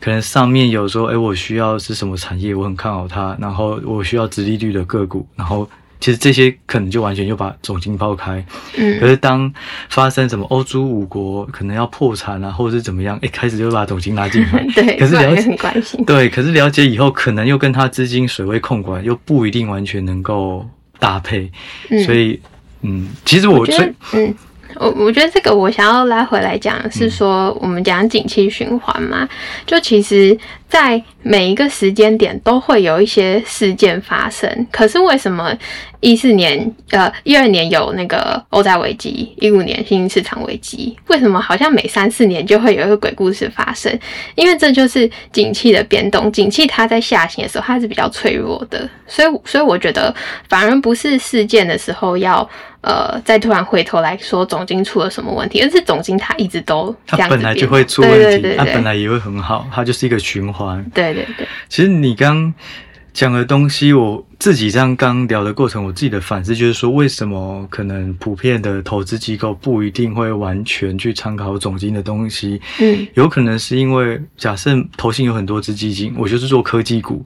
[0.00, 5.68] 可能上面有说，哎，我需要是什么产业，我很看好它，然后我需要直利率的个股，然后。
[5.98, 9.52] 其实这些可能就完全就把总经抛开，可嗯是当
[9.88, 16.04] 发生什么欧洲五国可能要破产啊，或者是怎么样，一开始就把总经拉进来， 对，可是了解关心。
[16.04, 21.50] 对，可是了解以后，可能又跟他资金水位控管又不一定完全能够搭配，
[21.90, 22.02] 嗯。
[22.04, 22.38] 所以
[22.82, 24.34] 嗯，其实我我觉得，嗯，
[24.76, 29.26] 我我觉得这个我想要拉回来讲，是说我们讲景气循环嘛，
[29.64, 35.52] 就其实，在每一个时间点都会有一些事件发生，可是为什么
[35.98, 43.92] 一四年呃一二年有那个欧债危机，一五年新兴市场危机，为什么好像每三四年就会有一个鬼故事发生？
[44.36, 50.14] 因为这就是景气的变动，景气它在下行的时候它是比较脆弱的，所以所以我觉得
[50.48, 52.48] 反而不是事件的时候要
[52.82, 60.84] 呃再突然回头来说总经出了什么问题，而是总经它一直都这他样子本来就会出变问题，对对对对他本来也会很好，它就是一个循环。
[60.94, 62.52] 对对对，其实你刚
[63.16, 72.60] 讲的东西，我自己这样刚聊的过程，我自己的反思就是说，为什么可能普遍的投资机构不一定会完全去参考总经的东西？
[72.78, 77.24] 嗯有可能是因为假设投信有很多只基金，我就是做科技股，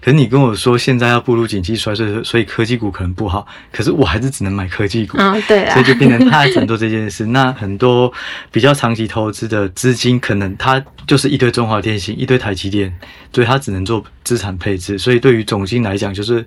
[0.00, 5.18] 可是你跟我说现在要步入景气衰退，所以科技股可能不好，可是我还是只能买科技股。
[5.18, 7.26] 嗯对啊所以，就变成他只能做这件事。
[7.26, 8.12] 那很多
[8.52, 12.96] 比较长期投资的资金，可能他就是一堆中华电信、一堆台积电，
[13.32, 14.96] 所以他只能做资产配置。
[14.96, 16.44] 所以对对于总经来讲，就是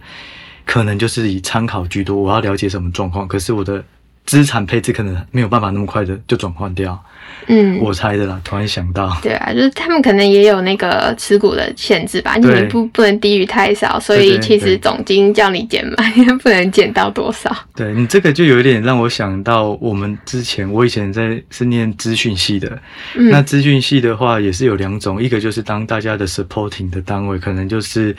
[0.63, 2.15] 可能就是以参考居多。
[2.15, 3.83] 我要了解什么状况，可是我的
[4.25, 7.01] 资产配置可能没有办法那么快的就转换掉。
[7.47, 7.79] 嗯。
[7.79, 9.15] 我猜的啦，突然想到。
[9.21, 16.11] 对啊，就是他们可能也有那个持股的限制吧，你对不不能低于太少，所以其实对总金叫你减买，
[16.41, 17.55] 不能减到多少。
[17.75, 22.81] 对你这个就有一点让我想到，我们之前我以前在是念资讯系的，
[23.15, 28.15] 嗯那资讯系的话也是有两种，一个就是当大家的 supporting 的单位，可能就是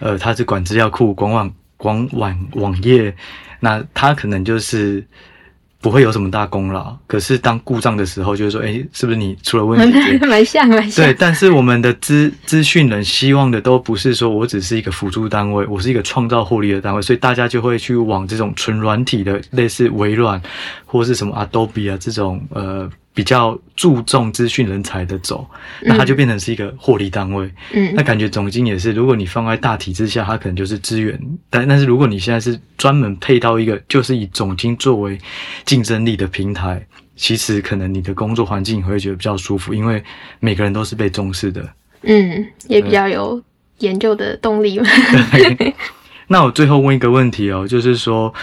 [0.00, 3.14] 呃他是管资料库、管网、管网网页，
[3.60, 5.02] 那他可能就是。
[5.86, 10.18] 不会有什么大功劳，可是当故障的时候，就是说，哎，是不是你出了问题？
[10.26, 11.06] 蛮像蛮像。
[11.06, 20.42] 对，但是我们的资资讯人希望的都不是说我只是一个辅助单位，我是一个创造获利的单位，所以大家就会去往这种纯软体的，类似微软
[20.84, 25.48] 或是什么 Adobe 啊这种呃比较注重资讯人才的走，
[25.80, 27.50] 那它就变成是一个获利单位。
[27.72, 35.18] 嗯那感觉总经也是，如果你放在大体之下，它可能就是资源，但但是如果你现在是专门配到一个就是以总经作为
[35.64, 40.04] 竞争力的平台，其实可能你的工作环境会觉得比较舒服，因为
[40.38, 41.66] 每个人都是被重视的。
[42.02, 43.42] 嗯，也比较有
[43.78, 44.86] 研究的动力嘛。
[46.28, 48.34] 那我最后问一个问题哦，就是说，呃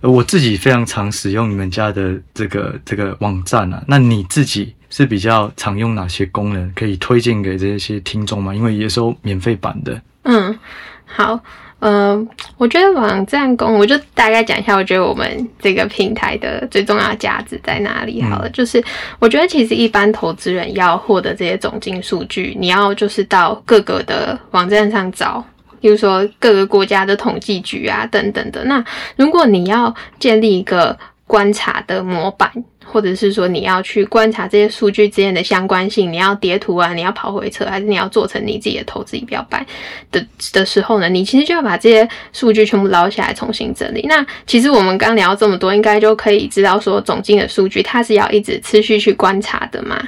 [0.00, 8.54] 我自己非常常使用你们家的这个这个网站啊，那你自己是比较常用哪些功能，可以推荐给这些听众吗？
[8.54, 10.00] 因为也是有免费版的。
[10.22, 10.56] 嗯，
[11.04, 11.40] 好，
[11.80, 18.48] 呃，我觉得网站功，我就大概讲一下，我觉得我们这个平台的最重要的价值在哪里好了。
[18.50, 18.82] 就是
[19.18, 25.44] 我觉得其实一般投资人要获得这些总金数据，你要就是到各个的网站上找。
[25.80, 28.64] 比如说各个国家的统计局啊，等等的。
[28.64, 28.84] 那
[29.16, 32.50] 如果你要建立一个观察的模板，
[32.90, 39.64] 或者是说你要去观察这些数据之间的相关性，你要叠图啊，你要跑回车，还是你要做成你自己的投资仪表板
[40.10, 44.06] 的的时候呢，你其实就要把这些数据全部捞下来重新整理。
[44.08, 50.02] 那其实我们刚聊这么多，应该就可以知道说总金的数据它是要一直持续去观察的嘛。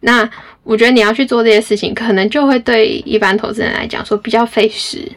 [0.00, 0.28] 那
[0.66, 5.10] 我觉得你要去做这些事情，可能就会对一般投资人来讲说比较费时。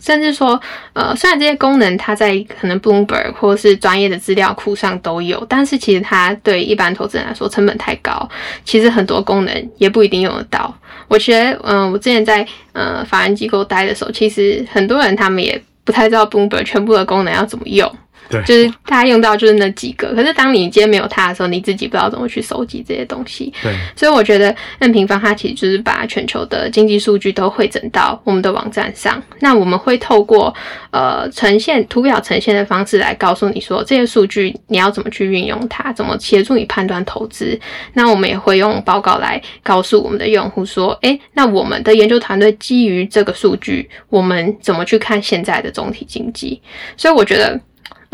[0.00, 0.60] 甚至说，
[0.92, 8.28] 呃，虽然这些功能它在可能 Bloomberg 或是专业的资料库上都有，但是其实它对一般投资人来说成本太高，
[8.66, 10.74] 其实很多功能也不一定用得到。
[11.08, 17.90] 我觉得，嗯、我之前在呃法人机构待的时候，其实很多人他们也不太知道 Bloomberg 全部的功能要怎么用。
[18.28, 23.52] 对，就是大家用到就是那几个，可是当你今天没有它的时候，你自己不知道怎么去收集这些东西。
[23.62, 29.22] 对，所以我觉得 N 平方它其实就是把全球的经济数据都汇整到我们的网站上。
[29.40, 30.54] 那我们会透过
[30.90, 37.58] 呃呈现图表呈现的方式来告诉你说这些数据你要怎么去运用它，怎么协助你判断投资。
[37.92, 46.60] 那我们也会用报告来告诉我们的用户说，诶，那我们的研究团队基于这个数据，我们怎么去看现在的总体经济？
[46.96, 47.60] 所以我觉得。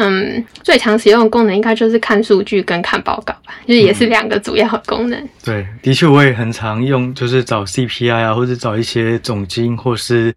[0.02, 5.28] 嗯，最常使用的功能应该就是看数据跟看报告吧，就是也是两个主要的功能。
[5.44, 10.34] 对，的确我也很常用，就是找 CPI 啊，或者找一些总金，或是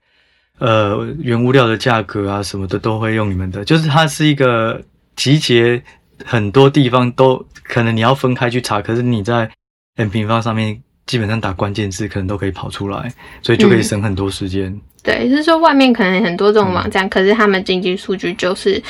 [0.60, 3.63] 呃原物料的价格啊什么的，都会用你们的。
[3.63, 4.82] 就是它是一个
[5.15, 5.82] 集结
[6.26, 9.49] 很多地方都可能你要分开去查，可是你在
[9.95, 13.12] M 平方上面基本上打关键字，可能都可以跑出来，
[13.42, 14.80] 所以就可以省很多时间。
[15.04, 18.82] 对，就是说外面可能很多这种网站，可是他们经济数据就是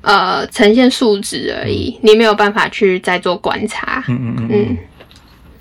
[0.00, 4.02] 呃呈现数值而已，你没有办法去再做观察。
[4.08, 4.78] 嗯嗯嗯嗯嗯。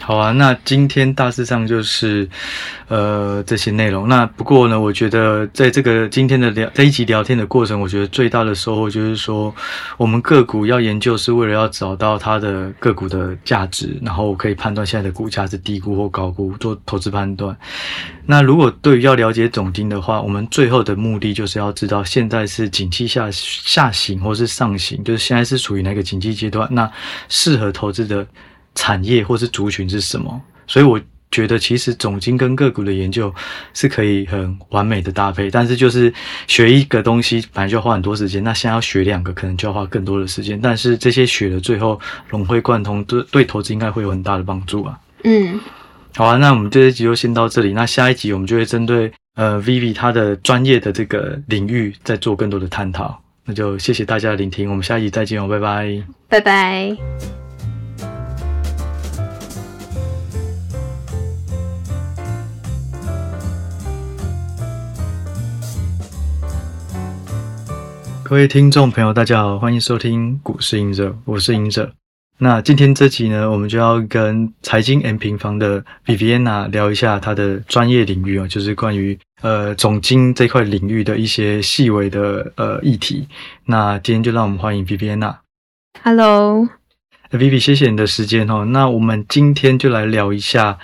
[0.10, 2.28] 好啊，那今天大致上就是，
[2.88, 4.08] 呃，这些内容。
[4.08, 9.54] 那不过呢，我觉得在这个今天的聊在一起聊天的过程，我觉得最大的收获就是说，
[9.98, 17.56] 我们个股要研究是为了要找到它的个股的价值，然后可以判断现在的股价是低估或高估，做投资判断。
[18.26, 26.92] 那如果对于要了解总金的话，我们最后的目的就是要知道现在是景气下下行或是上行，就是现在是处于哪个景气阶段，那
[27.28, 28.26] 适合投资的
[28.80, 30.42] 产业或是族群是什么？
[30.66, 30.98] 所以我
[31.30, 33.34] 觉得其实总金跟个股的研究
[33.74, 36.12] 是可以很完美的搭配，但是就是
[36.48, 44.98] 学一个东西反正就要花很多时间，那现在要学两个可能就要花更多的时间，但是这些学的最后融会贯通，对对投资应该会有很大的帮助啊。
[45.26, 45.60] 嗯，
[46.16, 47.74] 好啊，那我们这一集就先到这里。
[47.74, 53.22] 那下一集我们就会针对呃 Vivi 他的专业的这个领域再做更多的探讨。
[53.46, 56.02] 那就谢谢大家的聆听，我们下一集再见哦，拜拜。
[56.30, 57.49] 拜拜。
[68.30, 71.92] 各位听众朋友，大家好，欢迎收听股市赢者，我是赢者。
[72.38, 83.28] 那今天这集呢，我们就要跟财经 M 平方的 Viviana 聊一下她的专业领域哦，就是关于呃总经这块领域的一些细微的呃议题。
[83.66, 85.38] 那今天就让我们欢迎 Viviana。
[86.04, 86.70] Hello，
[87.32, 88.64] 呃 Vivi，谢谢你的时间哦。
[88.66, 90.78] 那我们今天就来聊一下，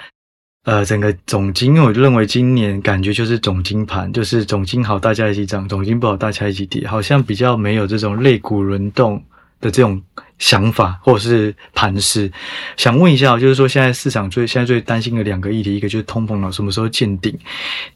[0.65, 9.23] 呃，整个总金，因为我认为今年感觉就是总金盘，就是总金好大家一起涨，总金不好大家一起跌，好像比较没有这种类股轮动
[9.61, 10.01] 的这种
[10.39, 12.31] 想法或者是盘势。
[12.77, 17.37] 想问一下，就是说现在市场最现在最担心的两个议题，一个就是通膨了什么时候见顶，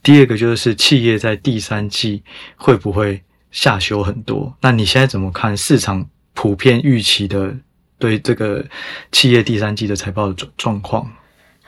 [0.04, 2.22] 第二个就是企业在第三季
[2.56, 4.56] 会不会下修很多？
[4.62, 7.52] 那你现在怎么看市场普遍预期的
[7.98, 8.64] 对这个
[9.12, 11.12] 企业第三季的财报的状状况？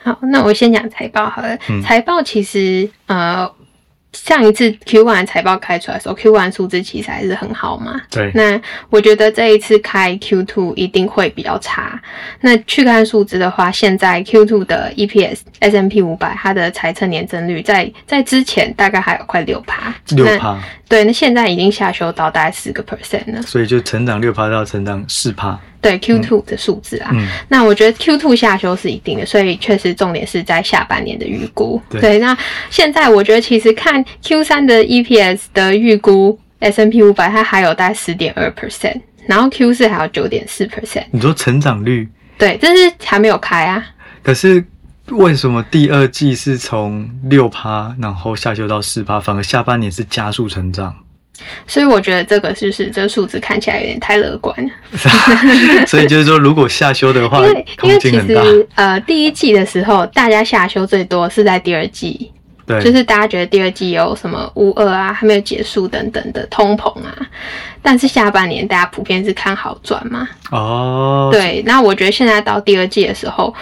[0.02, 1.56] 好，那我先讲财报好了。
[1.68, 3.50] 嗯财报其实呃，
[4.12, 8.00] 上一次 Q one 财报开出来的时候，Q one 数字其实还是很好嘛。
[8.10, 12.00] 对，那我觉得这一次开 Q two 一定会比较差。
[12.40, 23.40] 那去看数字的话，现在 Q two 的 EPS S M P 五百它的财测年增率在在之前大概还有快六趴，六趴，对，那现在已经下修到大概四个 percent 了。
[23.42, 25.58] 所以就成长六趴到成长四趴。
[25.82, 31.82] 对 Q two 的数字啊，嗯那我觉得 Q two 下修是一定的，所以确实重点是在下半年的预估。
[31.90, 32.38] 对那
[32.70, 42.08] 现在我觉得其实看 Q 三的 EPS 的预估，S N P 五百它还有大概十点二 percent，然后 Q 四还有九点四 percent，你说成长率，
[42.38, 43.84] 对，这是还没有开啊。
[44.22, 44.64] 可是
[45.08, 50.94] 为什么第二季是从六趴，然后下修到四趴，反而下半年是加速成长？
[51.66, 54.70] 所以我觉得这个就是这个数字看起来有点太乐观了，
[55.86, 58.10] 所以就是说，如果下修的话因为，因为其。
[58.10, 62.30] 实呃第一季的时候大家下修最多是在第二季，
[62.66, 67.16] 对，就是大家觉得第二季有什么乌二啊，还没有结束等等的通膨啊，
[67.82, 70.28] 但是下半年大家普遍是看好转嘛。
[70.50, 73.52] 哦，对，那我觉得现在到第二季的时候，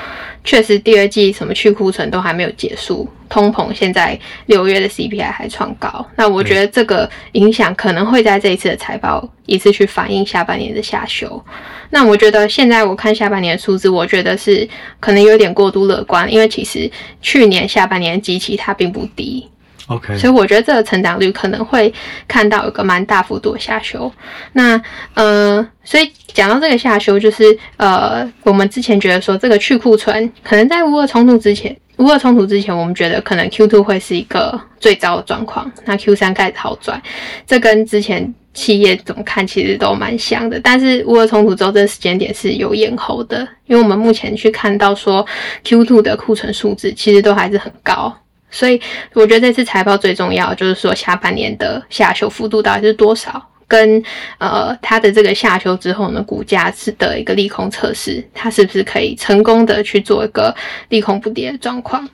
[0.44, 11.42] 确实第二季什么去库存都还没有结束，通膨现在六月的 CPI 还创高，那我觉得这个影响可能会在这一次的财报一次去反映下半年的下修。
[11.90, 14.68] 那我觉得现在我看下半年的数字，我觉得是
[15.00, 16.90] 可能有点过度乐观，因为其实
[17.20, 19.48] 去年下半年的基期它并不低，
[19.90, 21.92] ，OK，所以我觉得这个成长率可能会
[22.26, 24.10] 看到有个蛮大幅度的下修。
[24.54, 24.80] 那
[25.14, 27.44] 呃，所以讲到这个下修，就是
[27.76, 37.02] 呃，我们之前觉得说这个去库存，可能在乌俄冲突之前，乌俄冲突之前，我们觉得可能 Q two 会是一个最糟的状况，那 Q 三开始好转，
[37.46, 38.32] 这跟之前。
[38.52, 45.24] 企业怎么看其实都蛮像的，但是乌俄冲突之后，这个时间点是有延后的，因为我们目前去看到说
[45.62, 48.12] Q two 的库存数字其实都还是很高，
[48.50, 48.80] 所以
[49.12, 54.02] 我觉得这次财报最重要就是说下半年的下修幅度到底是多少，跟
[54.38, 60.54] 呃它的这个下修之后呢，股价是的一个利空测试，它是不是可以成功的去做一个
[60.88, 62.08] 利空不跌的状况？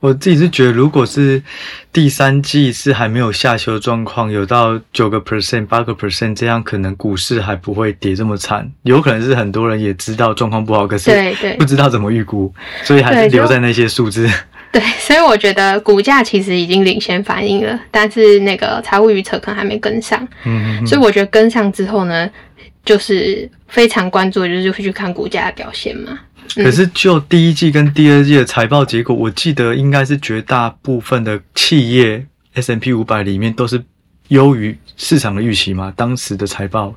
[0.00, 1.42] 我自己是觉得，如果是
[1.90, 8.70] 第三季是还没有下修的状况，有到九个 percent、八个 percent 这样，可能股市还不会跌这么惨。
[8.82, 12.52] 有可能是很多人也知道状况不好，可是对对不知道怎么预估，
[12.84, 14.28] 所以还是留在那些数字。
[14.72, 22.28] 对，所以我觉得股价其实已经领先反应了，但是那个财务预测可能还没跟上，嗯，嗯所以我觉得跟上之后呢，
[22.84, 26.18] 就是非常关注就是会去看股价的表现嘛。
[26.54, 33.82] 可是就第一季跟第二季的财报结果，我记得应该是绝大部分的企业 S M P 五百里面都是
[34.28, 35.92] 优于市场的预期嘛。
[35.96, 36.94] 当时的财报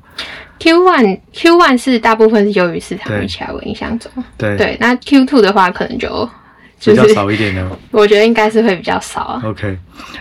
[0.59, 4.11] ，Q one Q one 是大部分是优于市场预期啊，我印象中。
[4.37, 6.29] 对，对，那 Q two 的话，可能就就
[6.81, 7.67] 比较少一点的。
[7.91, 9.41] 我觉得应该是会比较少啊。
[9.45, 9.77] OK，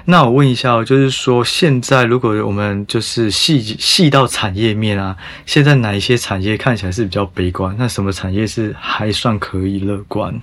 [0.07, 7.75] 那我问一下哦，就是说现在如果我们就是细细到产业面啊，现在哪一些产业看起来是比较悲观？
[7.79, 10.35] 那什么产业是还算可以乐观？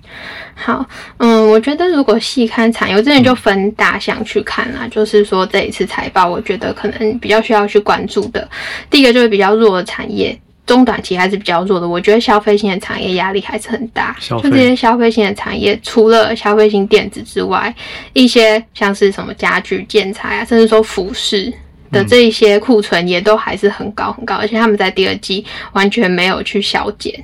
[0.55, 0.86] 好，
[1.18, 8.47] 嗯，我觉得如果细看产业，我之前就分大项去看啦，就是说这一次财报，我觉得可能比较需要去关注的，
[8.89, 10.39] 第一个就是比较弱的产业。
[10.66, 14.16] 中短期还是比较弱的，我觉得消费性的产业压力还是很大。
[14.20, 17.74] 就这些消费性的产业，除了消费性电子之外，
[18.13, 21.53] 一些像是什么家具、建材啊，甚至说服饰
[21.91, 27.24] 的这一些库存也都还是很高很高，而且他们在第二季完全没有去削减。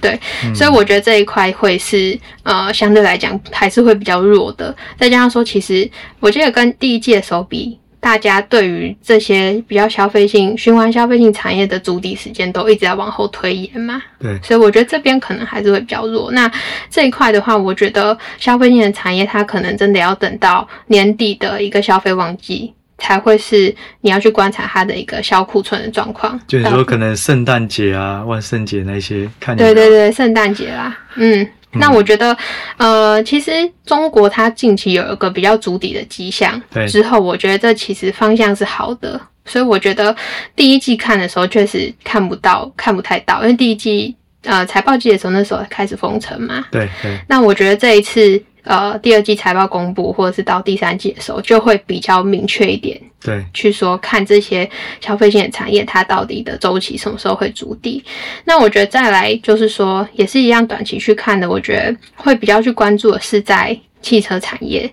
[0.00, 0.18] 对，
[0.54, 4.74] 所以我觉得这一块会是呃相对来讲还是会比较弱的。
[4.96, 5.90] 再加上说，其实
[6.20, 14.02] 我记得跟第一季的时候比，大家对于这些比较消费性、循环消费性产业的筑底时间都一直在往后推延嘛。
[14.18, 16.32] 对，所以我觉得这边可能还是会比较弱。
[16.32, 16.50] 那
[16.90, 22.74] 这一块的话，我觉得消费性的产业它可能真的要等到年底的一个消费旺季。
[23.02, 32.36] 才会是你要去观察它的一个销库存的状况，就是说可能圣诞节啊、万圣节那些看对对对，圣诞节啦，嗯，那我觉得，
[32.76, 33.50] 呃，其实
[33.84, 40.14] 中国它近期有一个比较足底的迹象对，之后我觉得这其实方向是好的，所以我觉得
[40.56, 47.18] 第一季看的时候确实看不到，看不太到，因为第一季呃财报季的时候那时候开始封城嘛，对对。
[47.28, 54.68] 那我觉得这一次呃第二季财报公布或者是到第三季的时候就会比较明确一点，对，去说看这些
[55.00, 58.02] 消费性的产业，它到底的周期什么时候会筑底？
[58.44, 64.90] 那我觉得再来就是说，也是一样短期去看的，我觉得会比较去关注的是在汽车产业，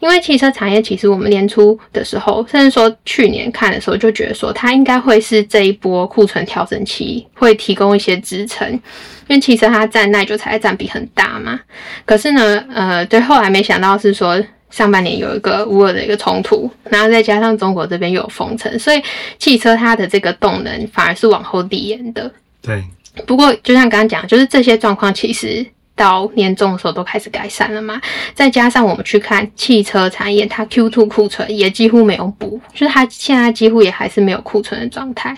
[0.00, 11.60] 因为汽车产业其实我们年初的时候，甚至说去年看的时候，就觉得说它应该会是这一波库存调整期会提供一些支撑，因为汽车它占耐久材占比很大嘛。
[12.04, 14.44] 可是呢，呃，对，后来没想到是说。
[14.70, 19.02] 上半年有一个乌尔的一个冲突，然后再加上中国这边又有封城，所以
[19.38, 22.30] 汽车它的这个动能反而是往后递延的。
[22.60, 22.84] 对，
[23.26, 25.64] 不过就像刚刚讲，就是这些状况其实。
[25.98, 28.00] 到年终的时候都开始改善了嘛，
[28.32, 35.36] 再加上我们去看汽车产业，它 Q two 库存也几乎没有补，就是它现在几乎也还是没有库存的状态，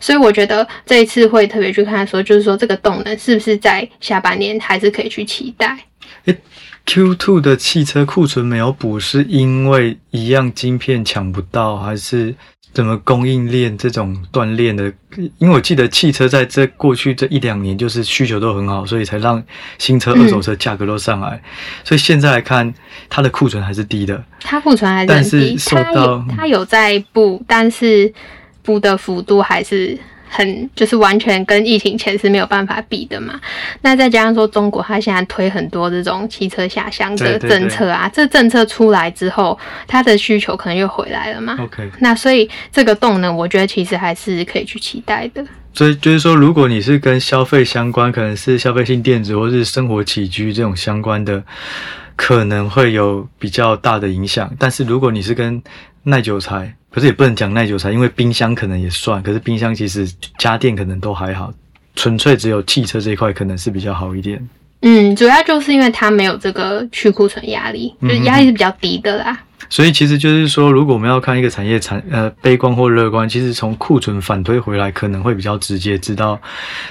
[0.00, 5.78] 所以我觉得这一次会特别去看说，就是说这个动能是不是在下半年还是可以去期待。
[6.24, 6.36] 诶
[6.86, 12.34] q two 的汽车库存没有补，是因为一样晶片抢不到，还是？
[12.72, 14.92] 怎么供应链这种锻炼的？
[15.38, 19.42] 因为我记得汽车在这过去这一两年就是需求都很好，所以才让
[19.78, 21.42] 新车、二手车价格都上来。
[21.84, 22.72] 所以现在来看，
[23.08, 24.22] 它的库存还是低的。
[24.40, 28.12] 它库存还是很低，它有它有在补，但是
[28.62, 29.98] 补的幅度还是。
[30.30, 33.38] 很就是完全跟疫情前是没有办法比的嘛。
[33.82, 41.56] 那再加上说中国它现在推很多这种汽车下乡的政策啊，这政策出来之后，它的需求可能又回来了嘛。
[41.60, 45.44] OK，那所以这个动能，我觉得其实还是可以去期待的。
[45.72, 51.42] 所以就是说，如果你是跟消费相关，可能是消费性电子或是生活起居这种相关的，
[52.16, 54.52] 可能会有比较大的影响。
[54.58, 55.62] 但是如果你是跟
[56.02, 59.22] 耐久材，可是也不能讲耐久材，因为冰箱可能也算。
[59.22, 61.52] 可是冰箱其实家电可能都还好，
[61.94, 64.48] 纯粹只有汽车这一块可能是比较好一点。
[64.82, 69.38] 嗯，主要就是因为它没有这个去库存压力，就是压力是比较低的啦。
[69.68, 76.40] 所以其实就是说，如果我们要看一个产业产呃悲观或乐观，其实从库存反推回来，可能会比较直接知道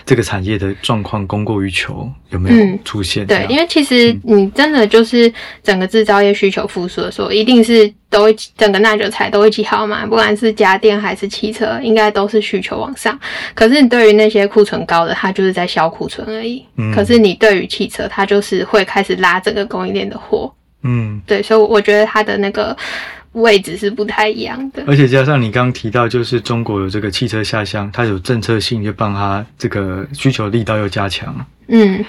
[0.05, 3.25] 这个产业的状况供过于求有没有出现。
[3.25, 5.31] 对，因为其实你真的就是
[5.63, 13.19] 整个制造业需求复苏的时候，一定是都会整个耐久材都会起好嘛，不管是家电还是汽车，应该都是需求往上。
[13.53, 16.63] 可是你对于那些库存高的，它就是在消库存而已。
[16.77, 16.93] 嗯。
[16.93, 20.53] 可是你对于汽车，它就是会开始拉整个供应链的货。
[20.83, 22.75] 嗯，对，所以我觉得它的那个
[23.33, 24.83] 位置是不太一样的。
[24.87, 31.35] 而且加上你刚刚提到，就是中国有这个汽车下乡，它有政策性，就帮它这个需求力道又加强。
[31.67, 32.03] 嗯，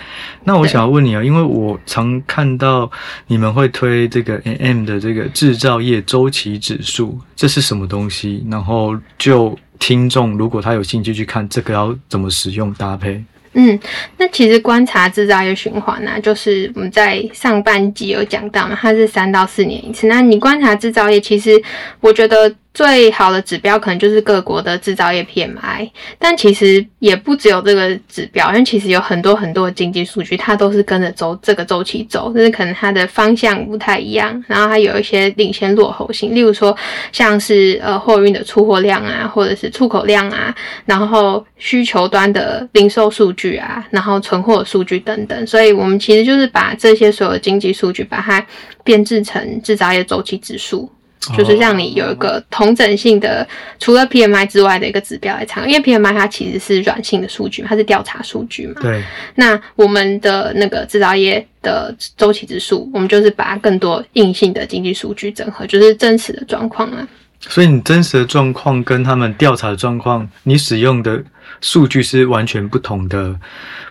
[0.45, 2.91] 那我想要问你啊，因为我常看到
[3.27, 8.43] 你们会推这个 M 的这个制造业周期指数，这是什么东西？
[8.51, 13.23] 然后就听众如果他有兴趣去看这个，要怎么使用搭配？
[13.53, 13.78] 嗯，
[14.18, 20.07] 那其实观察制造业循环呢，就是我们在上半集有讲到嘛，它是三到四年一次。
[20.07, 21.61] 那你观察制造业，其实
[22.01, 22.55] 我觉得。
[22.73, 36.75] 最好的指标可能就是各国的制造业 PMI，但其实也不只有这个指标，因为其实有很多很多的经济数据，它都是跟着周这个周期走，就是可能它的方向不太一样，然后它有一些领先落后性，例如说
[37.11, 40.55] 像是呃货运的出货量啊，或者是出口量啊，
[40.87, 48.47] 然后需求端的零售数据啊，然后存货数据等等，所以我们其实就是把这些所有经济数据把它
[48.85, 50.89] 编制成制造业周期指数。
[51.37, 53.47] 就是让你有一个同整性的，
[53.79, 58.81] 除了 PMI 之外的一个指标来参考，因为 PMI 它其实是软性的数据，它是调查数据嘛。
[58.81, 59.03] 对。
[59.35, 67.07] 那我们的那个制造业的周期指数，我们就是把更多硬性的经济数据整合，就是真实的状况啊。
[67.41, 71.24] 所以你真实的状况跟他们调查的状况，你使用的
[71.61, 73.38] 数据是完全不同的。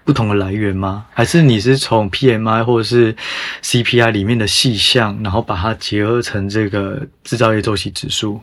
[0.06, 1.06] 不同的来源吗？
[1.14, 3.16] 还是你是从 PMI 或者是
[3.62, 8.42] CPI 里面的细项，然后把它结合成这个制造业周期指数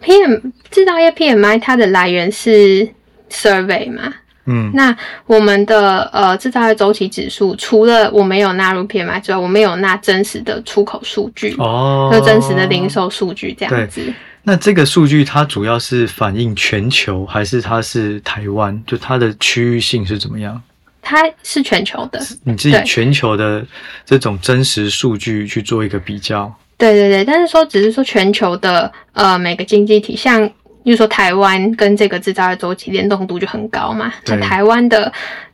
[0.00, 2.88] ？PM 制造业 PMI 它的来源是
[3.28, 4.14] survey 嘛？
[4.48, 4.96] 嗯，那
[5.26, 14.02] 我们的呃制造业周期指数，除了我没有纳入 PMI 之外，我们有纳真实的出口数据哦，就真实的零售数据这样子。
[14.44, 18.82] 那这个数据它主要是反映全球，还是它是台湾？
[18.86, 20.60] 就它的区域性是怎么样？
[21.02, 23.64] 它是全球的，你自己全球的
[24.06, 26.50] 这种真实数据去做一个比较。
[26.76, 30.48] 对对对，但是说只是说全球的呃每个经济体，像
[30.88, 35.12] 比如说台湾跟这个制造业周期联动度就很高嘛，那台湾的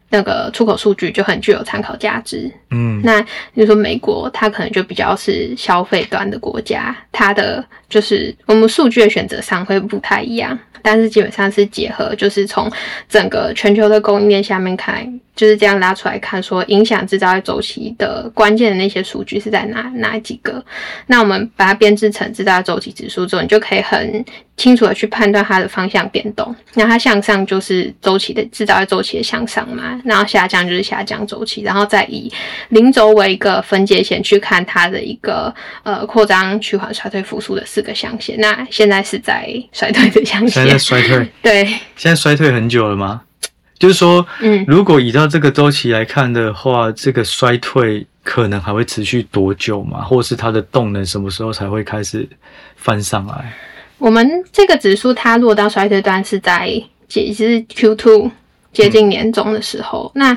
[0.09, 2.49] 那个出口数据就很具有参考价值。
[2.71, 10.59] 嗯，那比如说美国，它可能就比较是消费端的国家，它的就是我们数据的选择上会不太一样。
[10.83, 12.71] 但是基本上是结合，就是从
[13.09, 15.21] 整个全球的供应链下面看。
[15.35, 20.65] 就是这样拉出来看，说影响制造业周期的关键的那些数据是在哪哪几个？
[21.09, 24.25] 那我们把它编制成制造业周期指数之后，你就可以很
[24.57, 26.55] 清楚的去判断它的方向变动。
[26.75, 32.33] 那它向上就是周期的制造业周期的向上嘛，然后下降就是下降周期，然后再以
[32.69, 38.39] 零轴为一个分界线去看它的一个呃扩张、趋缓、衰退、复苏的四个象限。
[38.39, 41.65] 那现在是在衰退的象限，现在衰退， 对，
[41.97, 43.23] 现在衰退很久了吗？
[43.77, 50.03] 就是说，嗯，如果依照这个周期来看的话，这个衰退可能还会持续多久嘛？
[50.03, 52.27] 或是它的动能什么时候才会开始
[52.77, 53.53] 翻上来？
[53.99, 56.71] 我们这个指数它落到衰退端是在
[57.09, 58.31] 其实 Q two
[58.75, 60.13] 接近年中的时候。
[60.15, 60.37] 那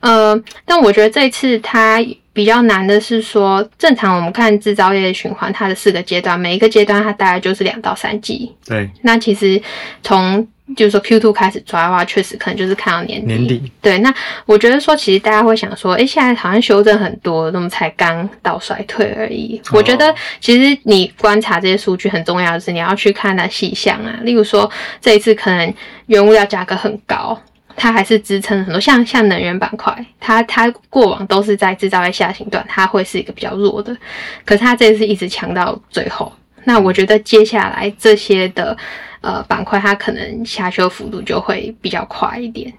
[0.00, 8.54] 呃，但我觉得这次它比较难的是说，正常我们看制造业循环，它的四个阶段，每一个阶段它大概就是两到三季。
[8.66, 9.60] 对，那其实
[10.02, 13.26] 从就是说 Q two 开始抓的话，确实可能就是看到年底。
[13.26, 14.14] 年底对，那
[14.44, 19.60] 我觉得说，其实大家会想说，哎，现在好像修正很多，那么才刚到衰退而已。
[19.72, 24.70] 我觉得其实你观察这些数据很重要的是，你要去看它细项啊，例如说
[25.00, 25.72] 这一次可能
[26.06, 27.40] 原物料价格很高。
[27.76, 33.96] 它还是支撑很多，像像能源板块，它它过往都是在制造业下行段，它会是一个比较弱的，
[34.44, 36.32] 可是它这次一直强到最后。
[36.64, 38.76] 那我觉得接下来这些的
[39.20, 42.72] 呃板块，它可能下修幅度就会比较快一点。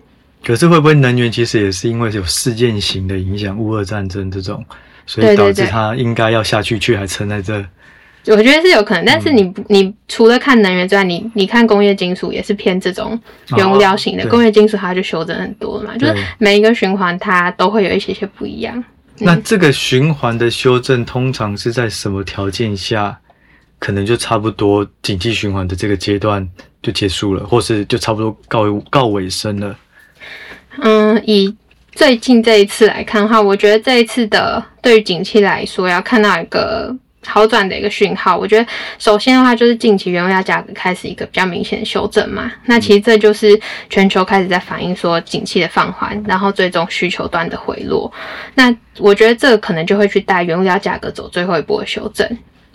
[0.44, 4.66] 可是会不会能源其实也是因为有事件型的影响，乌俄战争这种，
[5.06, 7.66] 所以导致它应该要下去，却还撑在这？
[8.30, 13.18] 我觉得是有可能，但是你你除了看能源之外，你你看工业金属也是偏这种
[13.56, 18.84] 原物料型的工业金属，它就修正很多嘛，就是每一个循环它都会有一些些不一样。
[19.20, 23.18] 那这个循环的修正通常是在什么条件下，
[23.80, 26.48] 可能就差不多景气循环的这个阶段
[26.84, 29.76] 就结束了，或是就差不多告告尾声了？
[30.82, 31.56] 嗯，以
[31.94, 36.96] 最近这一次来看的话，我觉得这一次的对于景气来说，要看到一个。
[37.28, 38.66] 好转的一个讯号，我觉得
[38.98, 43.60] 首先的话就是近期原物料价格开始一个比较明显的修正嘛，那其实这就是
[43.90, 48.12] 全球开始在反映说景气的放缓，然后最终需求端的回落，
[48.56, 52.28] 那我觉得这个可能就会去带原物料价格走最后一波修正。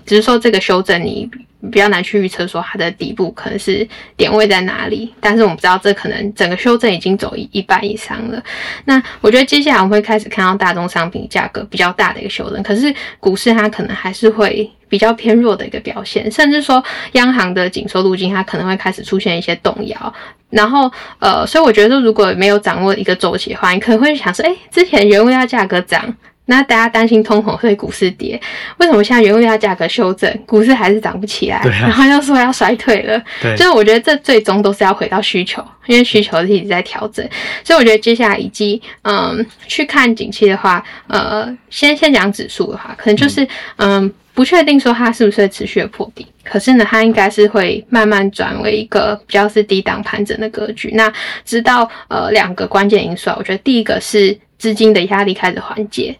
[0.06, 1.30] 只是说这个修正你
[1.70, 3.86] 比较难去预测，说它的底部可能是
[4.16, 5.14] 点位在哪里。
[5.20, 8.42] 但是我们知道，这可能整个修正已经走一一半以上了。
[8.84, 16.82] 那我觉得接下来我们会开始看到大宗商品价格比较大的一个修正，可是股市它可能还是会比较偏弱的一个表现，甚至说
[17.12, 20.14] 央行的紧缩路径它可能会开始出现一些动摇。
[20.50, 20.90] 然后
[21.20, 26.14] 呃，所以我觉得如果没有掌握一个周期的话，你可能会想说，哎，之前原物料价格涨。
[26.52, 28.38] 那大家担心通膨，所以股市跌。
[28.76, 31.62] 为什么现在原物料价格修正，股市还是涨不起来？
[31.64, 33.20] 然后又说要衰退了。
[33.40, 37.26] 对，就是我觉得这最终都是要回到需求，因为需求是一直在调整。
[37.64, 50.90] 所以我觉得接下来以及嗯去看景气的话，呃，先先讲指数的话，可能就是嗯不确定说它是不是会持续的破底，可是呢，它应该是会慢慢转为一个比较是低档盘整的格局。
[50.94, 51.10] 那
[51.44, 56.14] 直到呃两个关键因素，我觉得第一个是资金的压力开始缓解。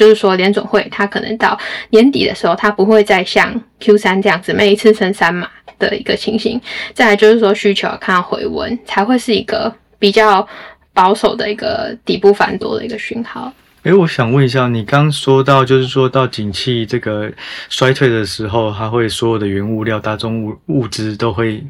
[0.00, 5.46] 就是说，联总会它可能到年底的时候，它不会再像 Q 三这样子每一次升三码
[5.78, 6.58] 的一个情形。
[6.94, 10.48] 再来就是说，需求看到回温，才会是一个比较
[10.94, 13.52] 保守的一个底部反多的一个讯号。
[13.82, 17.30] 诶，我想问一下，你刚说到，就是说到景气这个
[17.68, 21.62] 衰退的时候，它会所有的原物料、大宗物物资都会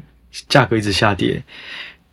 [0.47, 1.43] 价格一直下跌。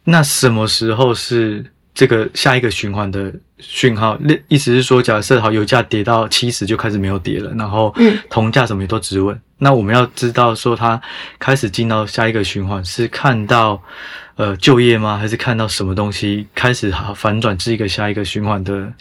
[0.02, 1.64] 那什么时候是？
[1.94, 7.94] 这个下一个循环的讯号，那意思是说，假设好油价跌到七十就开始没有跌了，然后
[8.30, 9.38] 铜价什么也都止稳。
[9.58, 11.00] 那我们要知道说，它
[11.38, 13.82] 开始进到下一个循环，是看到
[14.36, 15.18] 呃就业吗？
[15.18, 18.92] 还是看到什么东西开始好反转，是一个下一个循环的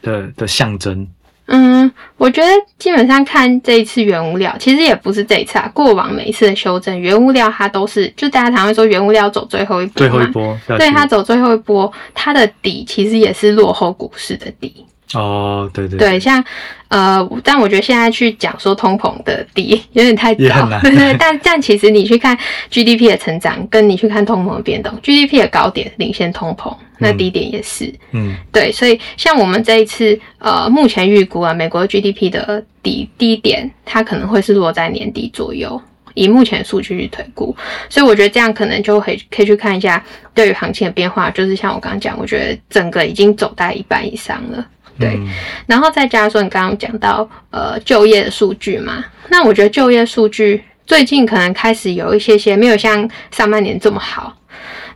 [0.00, 1.06] 的的象征？
[1.46, 14.86] 嗯，我觉得基本上看这一次原物料，其实也不是这一次啊，过往每一次的修正，原物料它都是，就大家常会说原物料走最后一波最后一波，对，它走最后一波，它的底其实也是落后股市的底。
[15.14, 16.42] 哦，对对对，像
[16.88, 21.14] 呃，但我觉得现在去讲说通膨的底有点太早，对 对。
[21.18, 22.34] 但但其实你去看
[22.70, 28.72] GDP 的成长，跟你去看通膨的变动，GDP 的高点领先通膨，那低点也是，嗯，对。
[28.72, 35.78] 所以像我们这一次呃，目前预估啊，美国 GDP 的底低点，它可能会是落在年底左右，
[36.14, 37.54] 以目前数据去推估。
[37.90, 44.66] 所以我觉得这样可能就可以可以去看一下对于行情的变化，就是像我刚刚讲，我觉得整个已经走在一半以上了。
[44.98, 45.18] 对，
[45.66, 54.36] 然后再加上说你刚刚讲到呃就业的数据嘛，那我觉得就业数据最近可能开始有一些些没有像上半年这么好，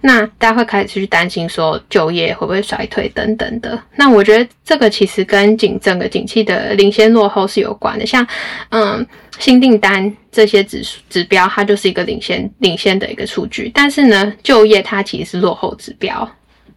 [0.02, 3.80] 那大家会开始去担心说就业会不会衰退等等的。
[3.96, 8.26] 那我觉得这个其实跟景整个景气的领先落后是有关的，像
[8.70, 9.04] 嗯
[9.38, 16.28] 新订单这些指数指标，它就是一个领先领先的一个数据，但是呢就业它其实是落后指标。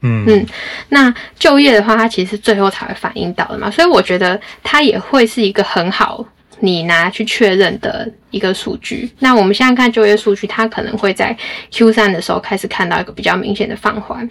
[0.02, 0.46] 嗯，
[0.90, 6.26] 那就业的话，它其实最后才会反映到的嘛，所以我觉得它也会是一个很好
[6.62, 9.10] 你拿去确认的一个数据。
[9.20, 11.36] 那我们现在看就业数据，它可能会在
[11.72, 14.28] Q 三的时候开始看到一个比较明显的放缓。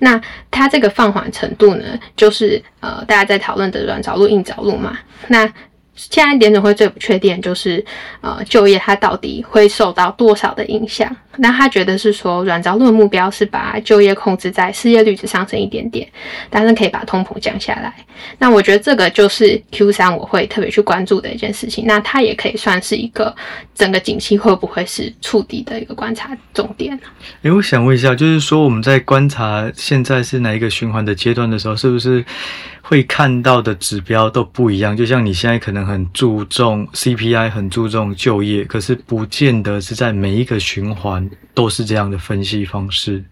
[0.00, 1.84] 那它这个放缓程度呢，
[2.16, 4.98] 就是呃大家在讨论的软着陆、硬着陆嘛。
[5.28, 5.48] 那
[5.94, 7.84] 现在联准会最不确定就是
[8.20, 11.14] 呃就业它到底会受到多少的影响。
[11.38, 16.06] 那他觉得是说软着陆的目标是把就业控制在失业率只上升一点点，
[16.50, 17.90] 但是可以把通膨降下来。
[18.36, 21.86] 那我觉得这个就是 Q 三我会特别去关注的一件事情。
[21.86, 23.34] 那它也可以算是一个
[23.74, 27.00] 整个景气会不会是触底的一个观察重点。
[27.40, 32.22] 诶，我想问一下，就是说我们在观察现在是哪一个循环的阶段的时候，是不是
[32.92, 34.94] 会看到的指标都不一样？
[34.94, 43.24] 就像你现在可能很注重 CPI，很注重就业，可是不见得是在每一个循环都是这样的分析方式。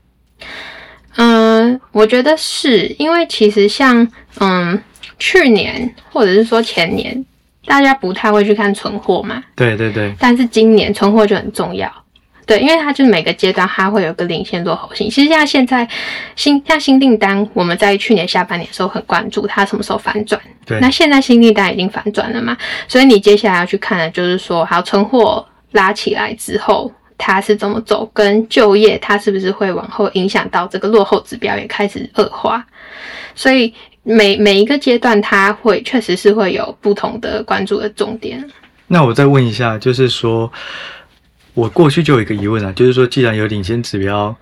[1.16, 4.82] 嗯，我觉得是因为其实像嗯
[5.18, 7.22] 去年或者是说前年，
[7.66, 11.92] 大家不太会去看存货嘛，对对对，但是今年存货就很重要。
[12.50, 15.08] 对，因为它就是每个阶段它会有个领先落后性。
[15.08, 15.88] 其实像现在
[16.34, 20.40] 新像新订单，我们在去年下半年的时候很关注它什么时候反转。
[20.66, 22.56] 对那现在新订单已经反转了嘛，
[22.88, 26.92] 所以你接下来要去看的就是说，好存货拉起来之后。
[27.22, 32.64] 它是怎么走，跟就业它是不是会往后影响到这个落后指标也开始恶化，
[33.34, 38.42] 所以每每一个阶段它会确实是会有不同的关注的重点。
[38.86, 40.50] 那我再问一下，就是说，
[41.60, 44.34] 我过去就有一个疑问啊，就是说，既然有领先指标，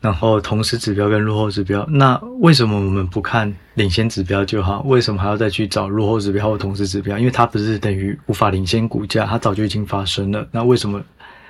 [0.00, 4.82] 然后同时指标跟落后指标，那为什么我们不看领先指标就好？
[4.86, 7.16] 为什么还要再去找落后指标或同时指标？
[7.16, 10.44] 因为它不是等于无法领先股价，它早就已经发生了。
[10.50, 11.00] 那为什么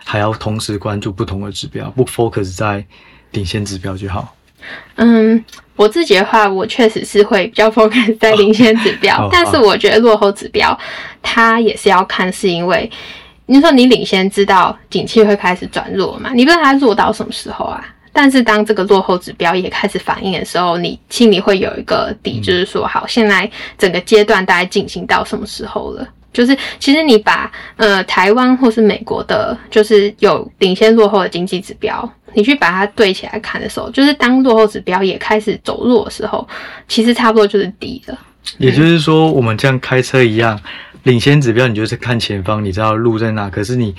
[0.05, 2.85] 还要同时关注不同的指标，不 focus 在
[3.31, 4.37] 领先指标就好？
[4.97, 5.43] 嗯，
[5.77, 10.79] 我自己的话，我确实是会比较 focus 在领先指标， 哦但是我觉得落后指标
[11.23, 12.91] 它也是要看，是因为
[13.47, 17.85] 你说你领先知道景气会开始转弱嘛，你不知道它弱到什么时候啊。
[18.17, 26.09] 但是当这个落后指标也开始反应的时候，你心里会有一个底，就是说，好，现在整个阶段大概进行到什么时候了？
[26.33, 36.47] 就是其实你把呃台湾或是美国的，就是有领先落后的经济指标，你去把它对起来看的时候，就是当落后指标也开始走弱的时候，
[36.87, 38.17] 其实差不多就是底了。
[38.59, 40.61] 也就是说，我们像开车一样，
[41.05, 43.95] 领先指标你就是看前方，你知道路在哪，可是你。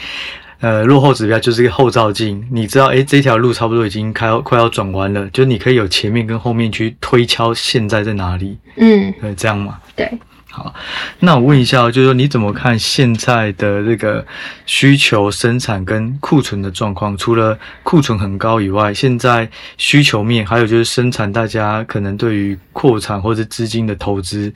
[0.62, 9.78] 呃，落后指标就是一个后照镜，你知道，诶，这条路差不多已经开要快要转弯了，就你可以有前面跟后面去推敲现在在哪里，嗯，对，这样嘛。
[9.98, 10.10] 对。
[10.56, 10.74] 好，
[11.20, 14.26] 那我问一下，就是说你怎么看现在的这个
[14.66, 17.18] 需求、生产跟库存的状况？
[17.18, 24.54] 除了库存很高以外，现在需求面还有就是生产，大家可能对于扩产或者资金的投资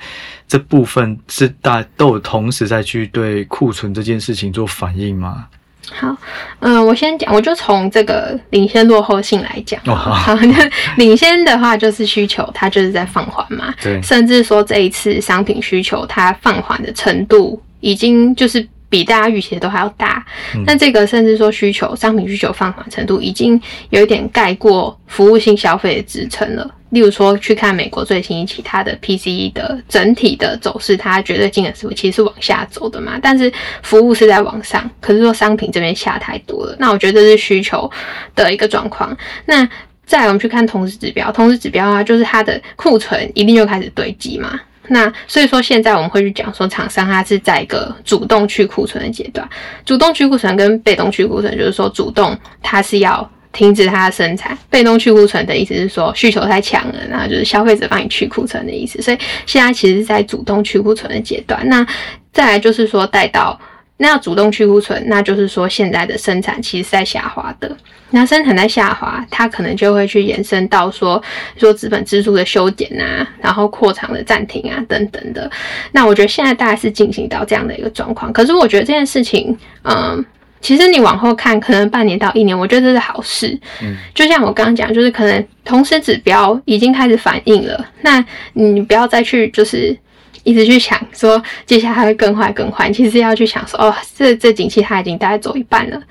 [0.48, 5.48] 这部分是大都有同时在去对库存这件事情做反应吗？
[5.92, 6.16] 好，
[6.60, 9.80] 嗯、我先讲，我就从这个领先落后性来讲。
[9.86, 13.74] 哦好好，那领先的话就是需求，它就是在放缓嘛。
[13.82, 20.26] 对甚至说这一次商品需求它放缓的程度，已经就是比大家预期的都还要大。
[20.56, 23.60] 嗯那这个甚至说需求商品需求放缓程度，已经
[23.92, 26.76] 有一点盖过服务性消费的支撑了。
[26.90, 33.52] 例如说，去看美国最新一期它的 PCE 的整体的走势，它绝对金额是其实是往下走的嘛，但是
[33.84, 37.90] 服务是在往上，可是说商品这边下太多了，那我觉得这是需求
[38.34, 39.16] 的一个状况。
[39.46, 39.70] 那
[40.08, 44.60] 再来我们去看同时指标，同时指标啊，就是它的库存一定就开始堆积嘛。
[44.90, 49.48] 那所以说，现在我们会去讲说，厂商它是在一个主动去库存的阶段。
[49.86, 59.02] 主动去库存跟被动去库存，就是说主动它是要停止它的生产，被动去库存的意思是说需求太强了，然后就是消费者帮你去库存的意思。
[59.02, 61.62] 所以现在其实是在主动去库存的阶段。
[61.68, 61.86] 那
[62.32, 63.60] 再来就是说带到
[64.02, 67.70] 那要主动去库存，那就是说现在的生产其实是在下滑的。
[68.12, 71.22] 那生产在下滑，它可能就会去延伸到说
[71.56, 75.50] 说资本支出的修减啊，然后扩厂的暂停啊等等的。
[75.92, 78.34] 那我觉得现在大概是进行到这样的一个状况。
[78.34, 80.26] 可是我觉得这件事情，嗯。
[80.62, 83.58] 其实你往后看，可能半年到一年，我觉得这是好事。
[83.82, 88.22] 嗯，就像我刚刚讲，就是可能同时指标已经开始反应了，那
[88.52, 89.98] 你不要再去就是
[90.44, 96.02] 一直去想说接下来会更坏更坏，其实要去想说哦，这这景气它已经大概走一半了。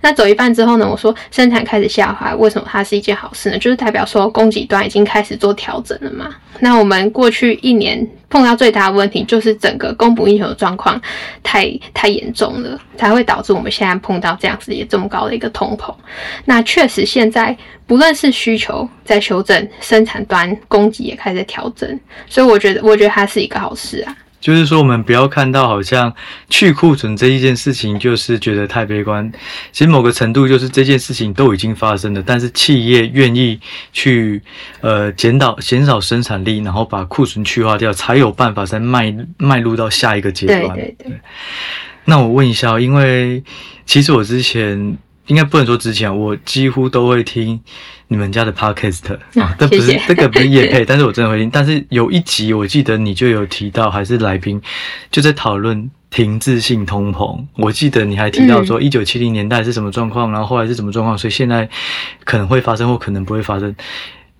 [0.00, 3.58] 那走一半之后呢，我说生产开始下滑，为什么它是一件好事呢？
[3.58, 6.34] 就是代表说供给端已经开始做调整了嘛。
[6.60, 11.00] 那我们过去一年碰到最大的问题就是整个供不应求的状况
[11.42, 15.94] 太太严重了，才会导致我们现在碰到这样子也这么高的一个通膨。
[16.44, 17.56] 那确实现在
[17.86, 24.16] 不论是需求在修正，生产端供给也开始调整，所以我觉得我觉得它是一个好事啊。
[24.40, 26.14] 就是说，我们不要看到好像
[26.48, 29.30] 去库存这一件事情，就是觉得太悲观。
[29.72, 33.58] 其实某个程度，就是这件事情都已经发生了，但是企业愿意
[33.92, 34.40] 去
[34.80, 40.76] 呃减少减少生产力，然后把库存去化掉，才有办法再迈迈入到下一个阶对段。
[40.76, 41.20] 对对，
[42.04, 43.42] 那我问一下，因为
[43.86, 44.96] 其实我之前
[45.28, 47.58] 应该不能说之前，我几乎都会听
[48.08, 51.48] 你们家的 podcast 啊啊，这不是这个不是业配， 但是我真的会听。
[51.50, 54.60] 但是有一集我记得你就有提到，还是来宾
[55.10, 57.38] 就在讨论停滞性通膨。
[57.56, 61.68] 我记得你还提到说，一九七零年代是什么状况，然后后来是什么状况，所以现在
[62.24, 63.74] 可能会发生或可能不会发生。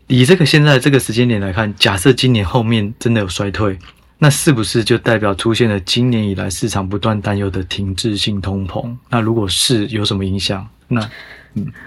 [0.06, 3.78] 以这个现在这个时间点来看，假设今年后面真的有衰退，
[4.20, 8.96] 那是不是就代表出现了今年以来市场不断担忧的停滞性通膨？
[9.10, 10.66] 那如果是有什么影响？
[10.88, 11.00] 那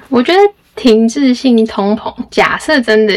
[0.09, 0.39] 我觉得
[0.75, 3.13] 停滞性通膨，假设真的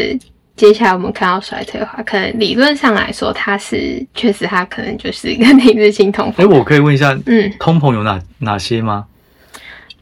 [0.55, 6.49] 接下来我们看到衰退的话，可能理论上来说，它是确实它可能就是一个 停滞性通哎、膨。
[6.49, 9.05] 我可以问一下，嗯，通膨有哪哪些吗？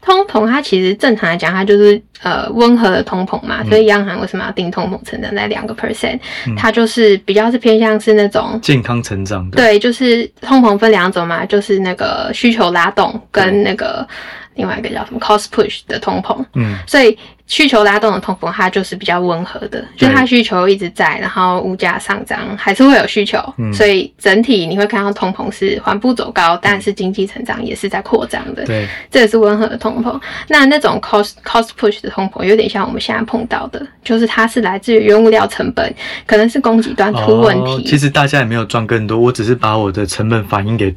[0.00, 6.20] 通膨它其实正常来讲，它就是呃温和的通膨嘛，所以央行为什么要定通膨成长在两个 percent？
[6.56, 14.06] 它就是比较是偏向是那种健康成长的，对，就是通膨分两种嘛，就是那个需求拉动跟那个
[14.54, 16.44] 另外一个叫什么 cost push 的通膨。
[16.54, 23.72] 嗯，所以需求拉动的通膨，它就是比较温和的，就它需求一直在，然后物价上涨还是会有需求，嗯。
[23.72, 30.18] 所以整体你会看到通膨是缓步走高，但是经济成长也是在扩张的，对，这也是温和的通膨。
[30.48, 35.94] 那那种 cost cost push 的通膨，有点像我们现在碰到的，就是它是来自于原物料成本，
[36.26, 37.82] 可能是供给端出问题，哦。
[37.84, 40.94] 其实大家也没有赚更多，我只是把我的成本反映给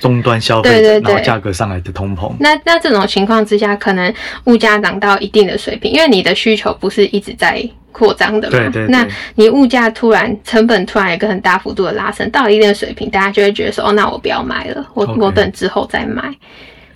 [0.00, 2.32] 终端消费者，对对对然后价格上来的通膨。
[2.40, 4.12] 那那这种情况之下，可能
[4.44, 8.58] 物价涨到一定的水平，因为你的需求不是一直在扩张的嘛。
[8.58, 16.34] 对对对那你物价突然成本突然有一个很大幅度的拉升，到了一定的水平，大家就会觉得说，哦，那我不要买了，我我等之后再买。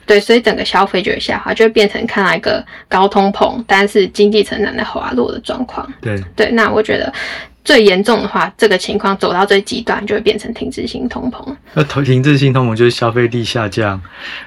[0.07, 5.89] 对，所以整个消费就会下滑，就会变成看到一个高通膨，但是经济成长在滑落的状况。
[6.01, 7.13] 对，对，那我觉得
[7.65, 11.45] 最严重的话，这个情况走到最极端，就会变成停滞性通膨。
[11.75, 14.01] 那投停滞性通膨就是消费力下降，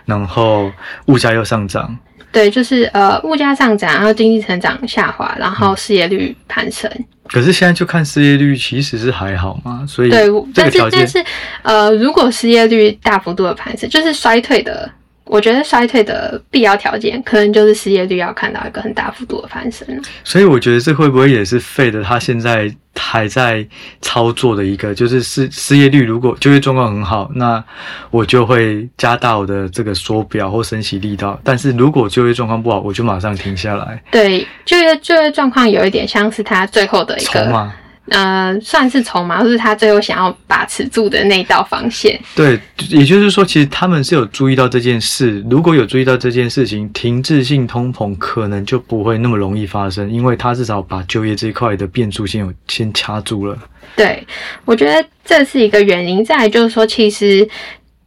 [0.05, 0.71] 然后
[1.05, 1.97] 物价又上涨。
[2.31, 6.89] 对，就是呃，物价上涨，然后经济成长下滑，然后失业率攀升。
[7.27, 11.23] 可是现在就看失业率，其实是还好嘛，所以对，但是但是
[11.61, 14.89] 呃，如果失业率大幅度的攀升，就是衰退的。
[15.33, 19.87] 我觉得衰退的必要条件，可能就是失业率要看到一个很大幅度的攀升。
[20.23, 22.03] 所以我觉得这会不会也是费的？
[22.03, 23.65] 他现在还在
[23.99, 27.63] 操作的一个，就是失失业率如果就业状况很好，那
[28.11, 31.39] 我就会加大我的这个缩表或升息力道。
[31.43, 33.99] 但是如果就业状况不好，我就马上停下来。
[34.11, 37.73] 对，就业就业状况有一点像是他最后的一个，筹码
[38.09, 42.19] 呃，算是筹码，就是他最后想要把持住的那道防线。
[42.35, 45.41] 对，也就是说，其实他们是有注意到这件事。
[45.49, 53.57] 如果有注意到这件事情，停滞性通膨可能就不会那么容易发生，因为他至少把就业这一块的变数先有先掐住了。
[53.95, 54.25] 对，
[54.65, 56.25] 我觉得这是一个原因。
[56.25, 57.47] 再来就是说，其实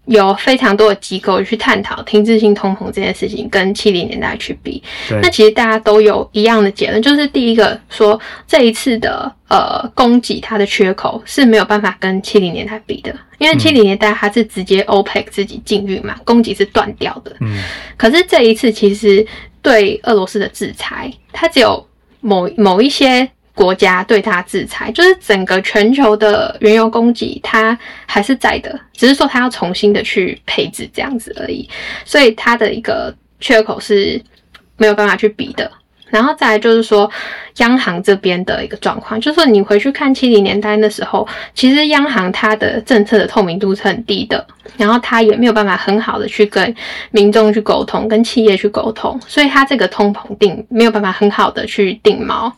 [0.07, 4.83] 有非常多的机构去探讨停滞性通膨这件事情，跟七零年代去比。
[5.23, 17.35] 那其实大家都有一样的结论，就是第一个说这一次的呃供给它的缺口是没有办法跟七零年代比的，因为七零年代它是直接 OPEC 自己禁运嘛，供给是断掉的。
[17.41, 17.61] 嗯，
[17.97, 19.27] 可是这一次其实
[19.61, 21.85] 对俄罗斯的制裁，它只有
[22.21, 31.67] 某某一些国家对它制裁，就是整个全球的原油供给它还是在的，只是说它要重新的去配置这样子而已，
[32.05, 34.23] 所以它的一个缺口是
[34.77, 35.73] 没有办法去比的。
[36.09, 37.11] 然后再来就是说，
[37.57, 44.47] 央行这边的一个状况，就是说你回去看七零年代那时候，其实央行它的政策的透明度是很低的，
[44.77, 46.75] 然后它也没有办法很好的去跟
[47.11, 52.51] 民众去沟通，跟企业去沟通，所以它这个通膨定没有办法很好的去定锚。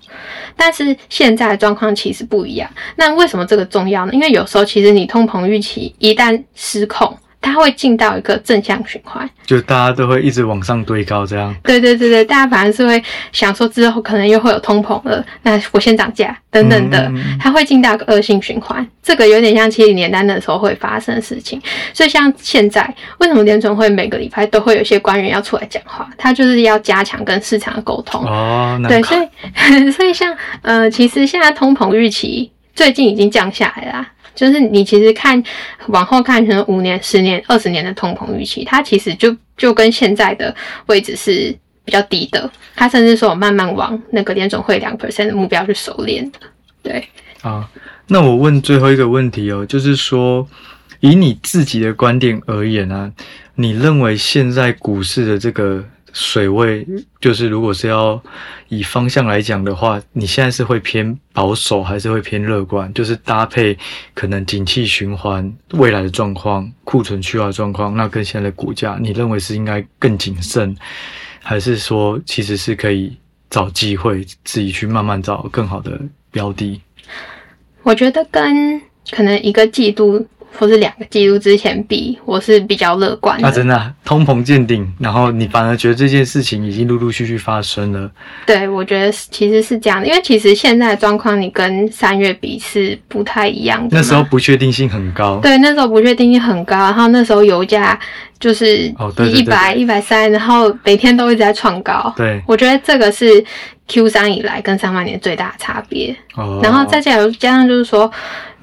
[0.54, 2.68] 但是现在的状况其实不一样。
[2.96, 4.12] 那为什么这个重要呢？
[4.12, 9.28] 因为有时候其实你通膨预期一旦失控，它会进到一个正向循环。
[9.46, 11.54] 就大家都会一直往上堆高，这样。
[11.62, 18.86] 对对对对，大家反而是会想说之后可能又会有通膨了，那我先涨价等等的嗯，它会进到一个恶性循环。
[19.02, 21.60] 这个有点像七零年代那时候会发生的事情。
[21.94, 26.08] 所以像现在，为什么联准会每个礼拜都会有一些官员要出来讲话？
[26.18, 28.22] 他就是要加强跟市场的沟通。
[28.26, 34.06] 哦，难对，所以 所以像呃，其实现在通膨预期最近已经降下来啦。
[34.38, 35.42] 就是你其实看
[35.88, 40.54] 往后看，可能五年、十年、二十年的通膨预期，它其实就就跟现在的
[40.86, 41.52] 位置是
[41.84, 42.48] 比较低的。
[42.76, 46.38] 它甚至说有慢慢往那个联总会两 percent 的目标去熟练的。
[46.84, 47.04] 对，
[47.42, 47.68] 啊，
[48.06, 50.46] 那我问最后一个问题哦，就是说，
[51.00, 53.10] 以你自己的观点而言啊，
[53.56, 55.84] 你认为现在股市的这个
[56.20, 56.84] 水位，
[57.20, 58.20] 就是如果是要
[58.68, 62.92] 以方向来讲的话，你现在是会偏保守，还是会偏乐观？
[62.92, 63.78] 就是搭配
[64.14, 70.76] 可能景气循环未来的状况、库存去化的状况，那跟现在的股价，你认为是应该更谨慎，
[71.40, 73.16] 还是说其实是可以
[73.48, 76.00] 找机会自己去慢慢找更好的
[76.32, 76.80] 标的？
[77.84, 80.26] 我觉得跟可能一个季度
[80.58, 83.46] 或是两个季度之前比，我是比较乐观的。
[83.46, 88.10] 啊，真的啊、通膨见顶，然后你反而觉得这件事情已经陆陆续续发生了。
[88.44, 93.96] 对，我觉得是其实是这样的，因为其实现在的状况你跟三月比是不太一样的。
[93.96, 97.96] 那时候不确定性很高，对，那时候不确定性很高，然后那时候油价
[98.40, 98.92] 就是
[99.32, 102.12] 一百、一百三，然后每天都一直在创高。
[102.16, 103.44] 对，我觉得这个是
[103.86, 106.14] Q 三以来跟上半年最大的差别。
[106.34, 108.10] 哦，然后再加上加上就是说，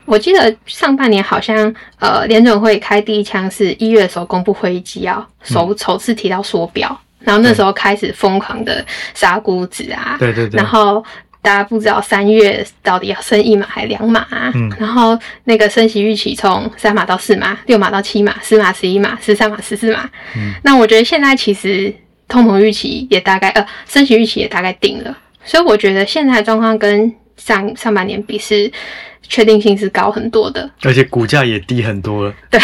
[0.06, 11.03] 我记得上半年好像呃联准会开第一枪是一月的时候公布会议纪要，首、首次提到缩表，然后那时候开始疯狂的杀股指啊，对对对，然后
[11.41, 14.72] 大家不知道三月到底要升一码还是两码、啊，嗯。
[14.80, 20.10] 然后那个升息预期从三码到四码，六码到七码，十码、十一码、十三码、十四码。
[20.36, 20.53] 嗯。
[20.64, 21.93] 那我觉得现在其实
[22.28, 28.72] 通膨预期也大概呃升息预期也大概定了，所以我觉得现在的状况跟上上半年比是
[29.28, 32.60] 确定性是高很多的，而且股价也低很多了， 对，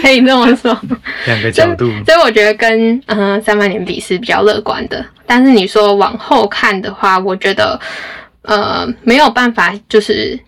[0.00, 0.78] 可以这么说。
[1.26, 7.78] 两个角度，所以我觉得跟嗯、呃上半年比是比较乐观的，但是你说往后看的话，我觉得
[8.42, 10.38] 呃没有办法，就是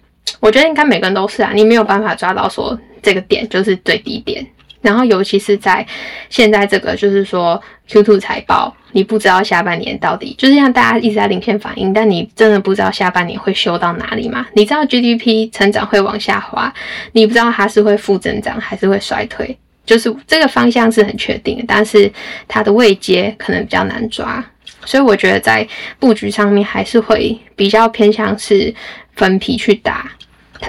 [0.41, 4.47] 我觉得应该每个人都是啊，你没有办法抓到说这个点就是最低点，
[4.81, 5.87] 然后尤其是在
[6.29, 14.47] 现在这个就是说 Q2 财报，你不知道下半年到底就是像大家一直在领先反应，但你真的不知道下半年会修到哪里嘛？
[14.55, 16.73] 你知道 GDP 成长会往下滑，
[17.13, 19.57] 你不知道它是会负增长还是会衰退。
[19.87, 22.11] 就是这个方向是很确定的，但是
[22.47, 24.45] 它的位阶可能比较难抓，
[24.85, 25.67] 所以我觉得在
[25.99, 28.73] 布局上面还是会比较偏向是
[29.17, 30.09] 分批去打，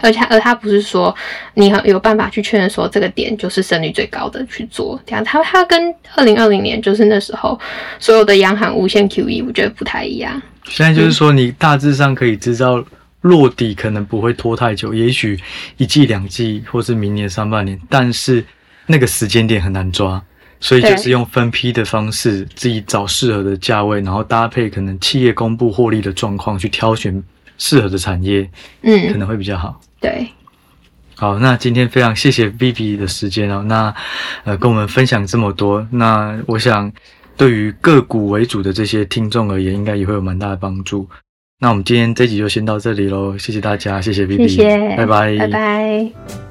[0.02, 1.16] 而且而他不是说
[1.54, 7.60] 你很有办法去确认说这个点就是胜率最高的去做，这样他他跟二零二零年就是那时候
[8.00, 10.42] 所有的央行无限 QE，我觉得不太一样。
[10.66, 12.84] 现在就是说你大致上可以知道
[13.22, 15.40] 落底可能不会拖太久，也许
[15.78, 18.44] 一季两季或是明年上半年，但是
[18.86, 20.22] 那个时间点很难抓。
[20.64, 27.20] 所以就是用分批的方式，自己找适合的价位，然后搭配可能企业公布获利的状况，去挑选
[27.58, 28.50] 适合的产业，
[28.82, 29.08] 嗯。
[29.08, 29.80] 可嗯，能会比较好。
[30.00, 30.28] 对，
[31.16, 33.94] 好，那今天非常谢谢 Vivi 的时间哦，那
[34.44, 36.92] 呃跟我们分享这么多，那我想
[37.38, 41.08] 对于个股为主的这些听众而言，应该也会有蛮大的帮助。
[41.60, 46.51] 那我们今天这集就先到这里喽，谢谢大家，谢谢 Vivi，谢谢，拜拜，拜拜。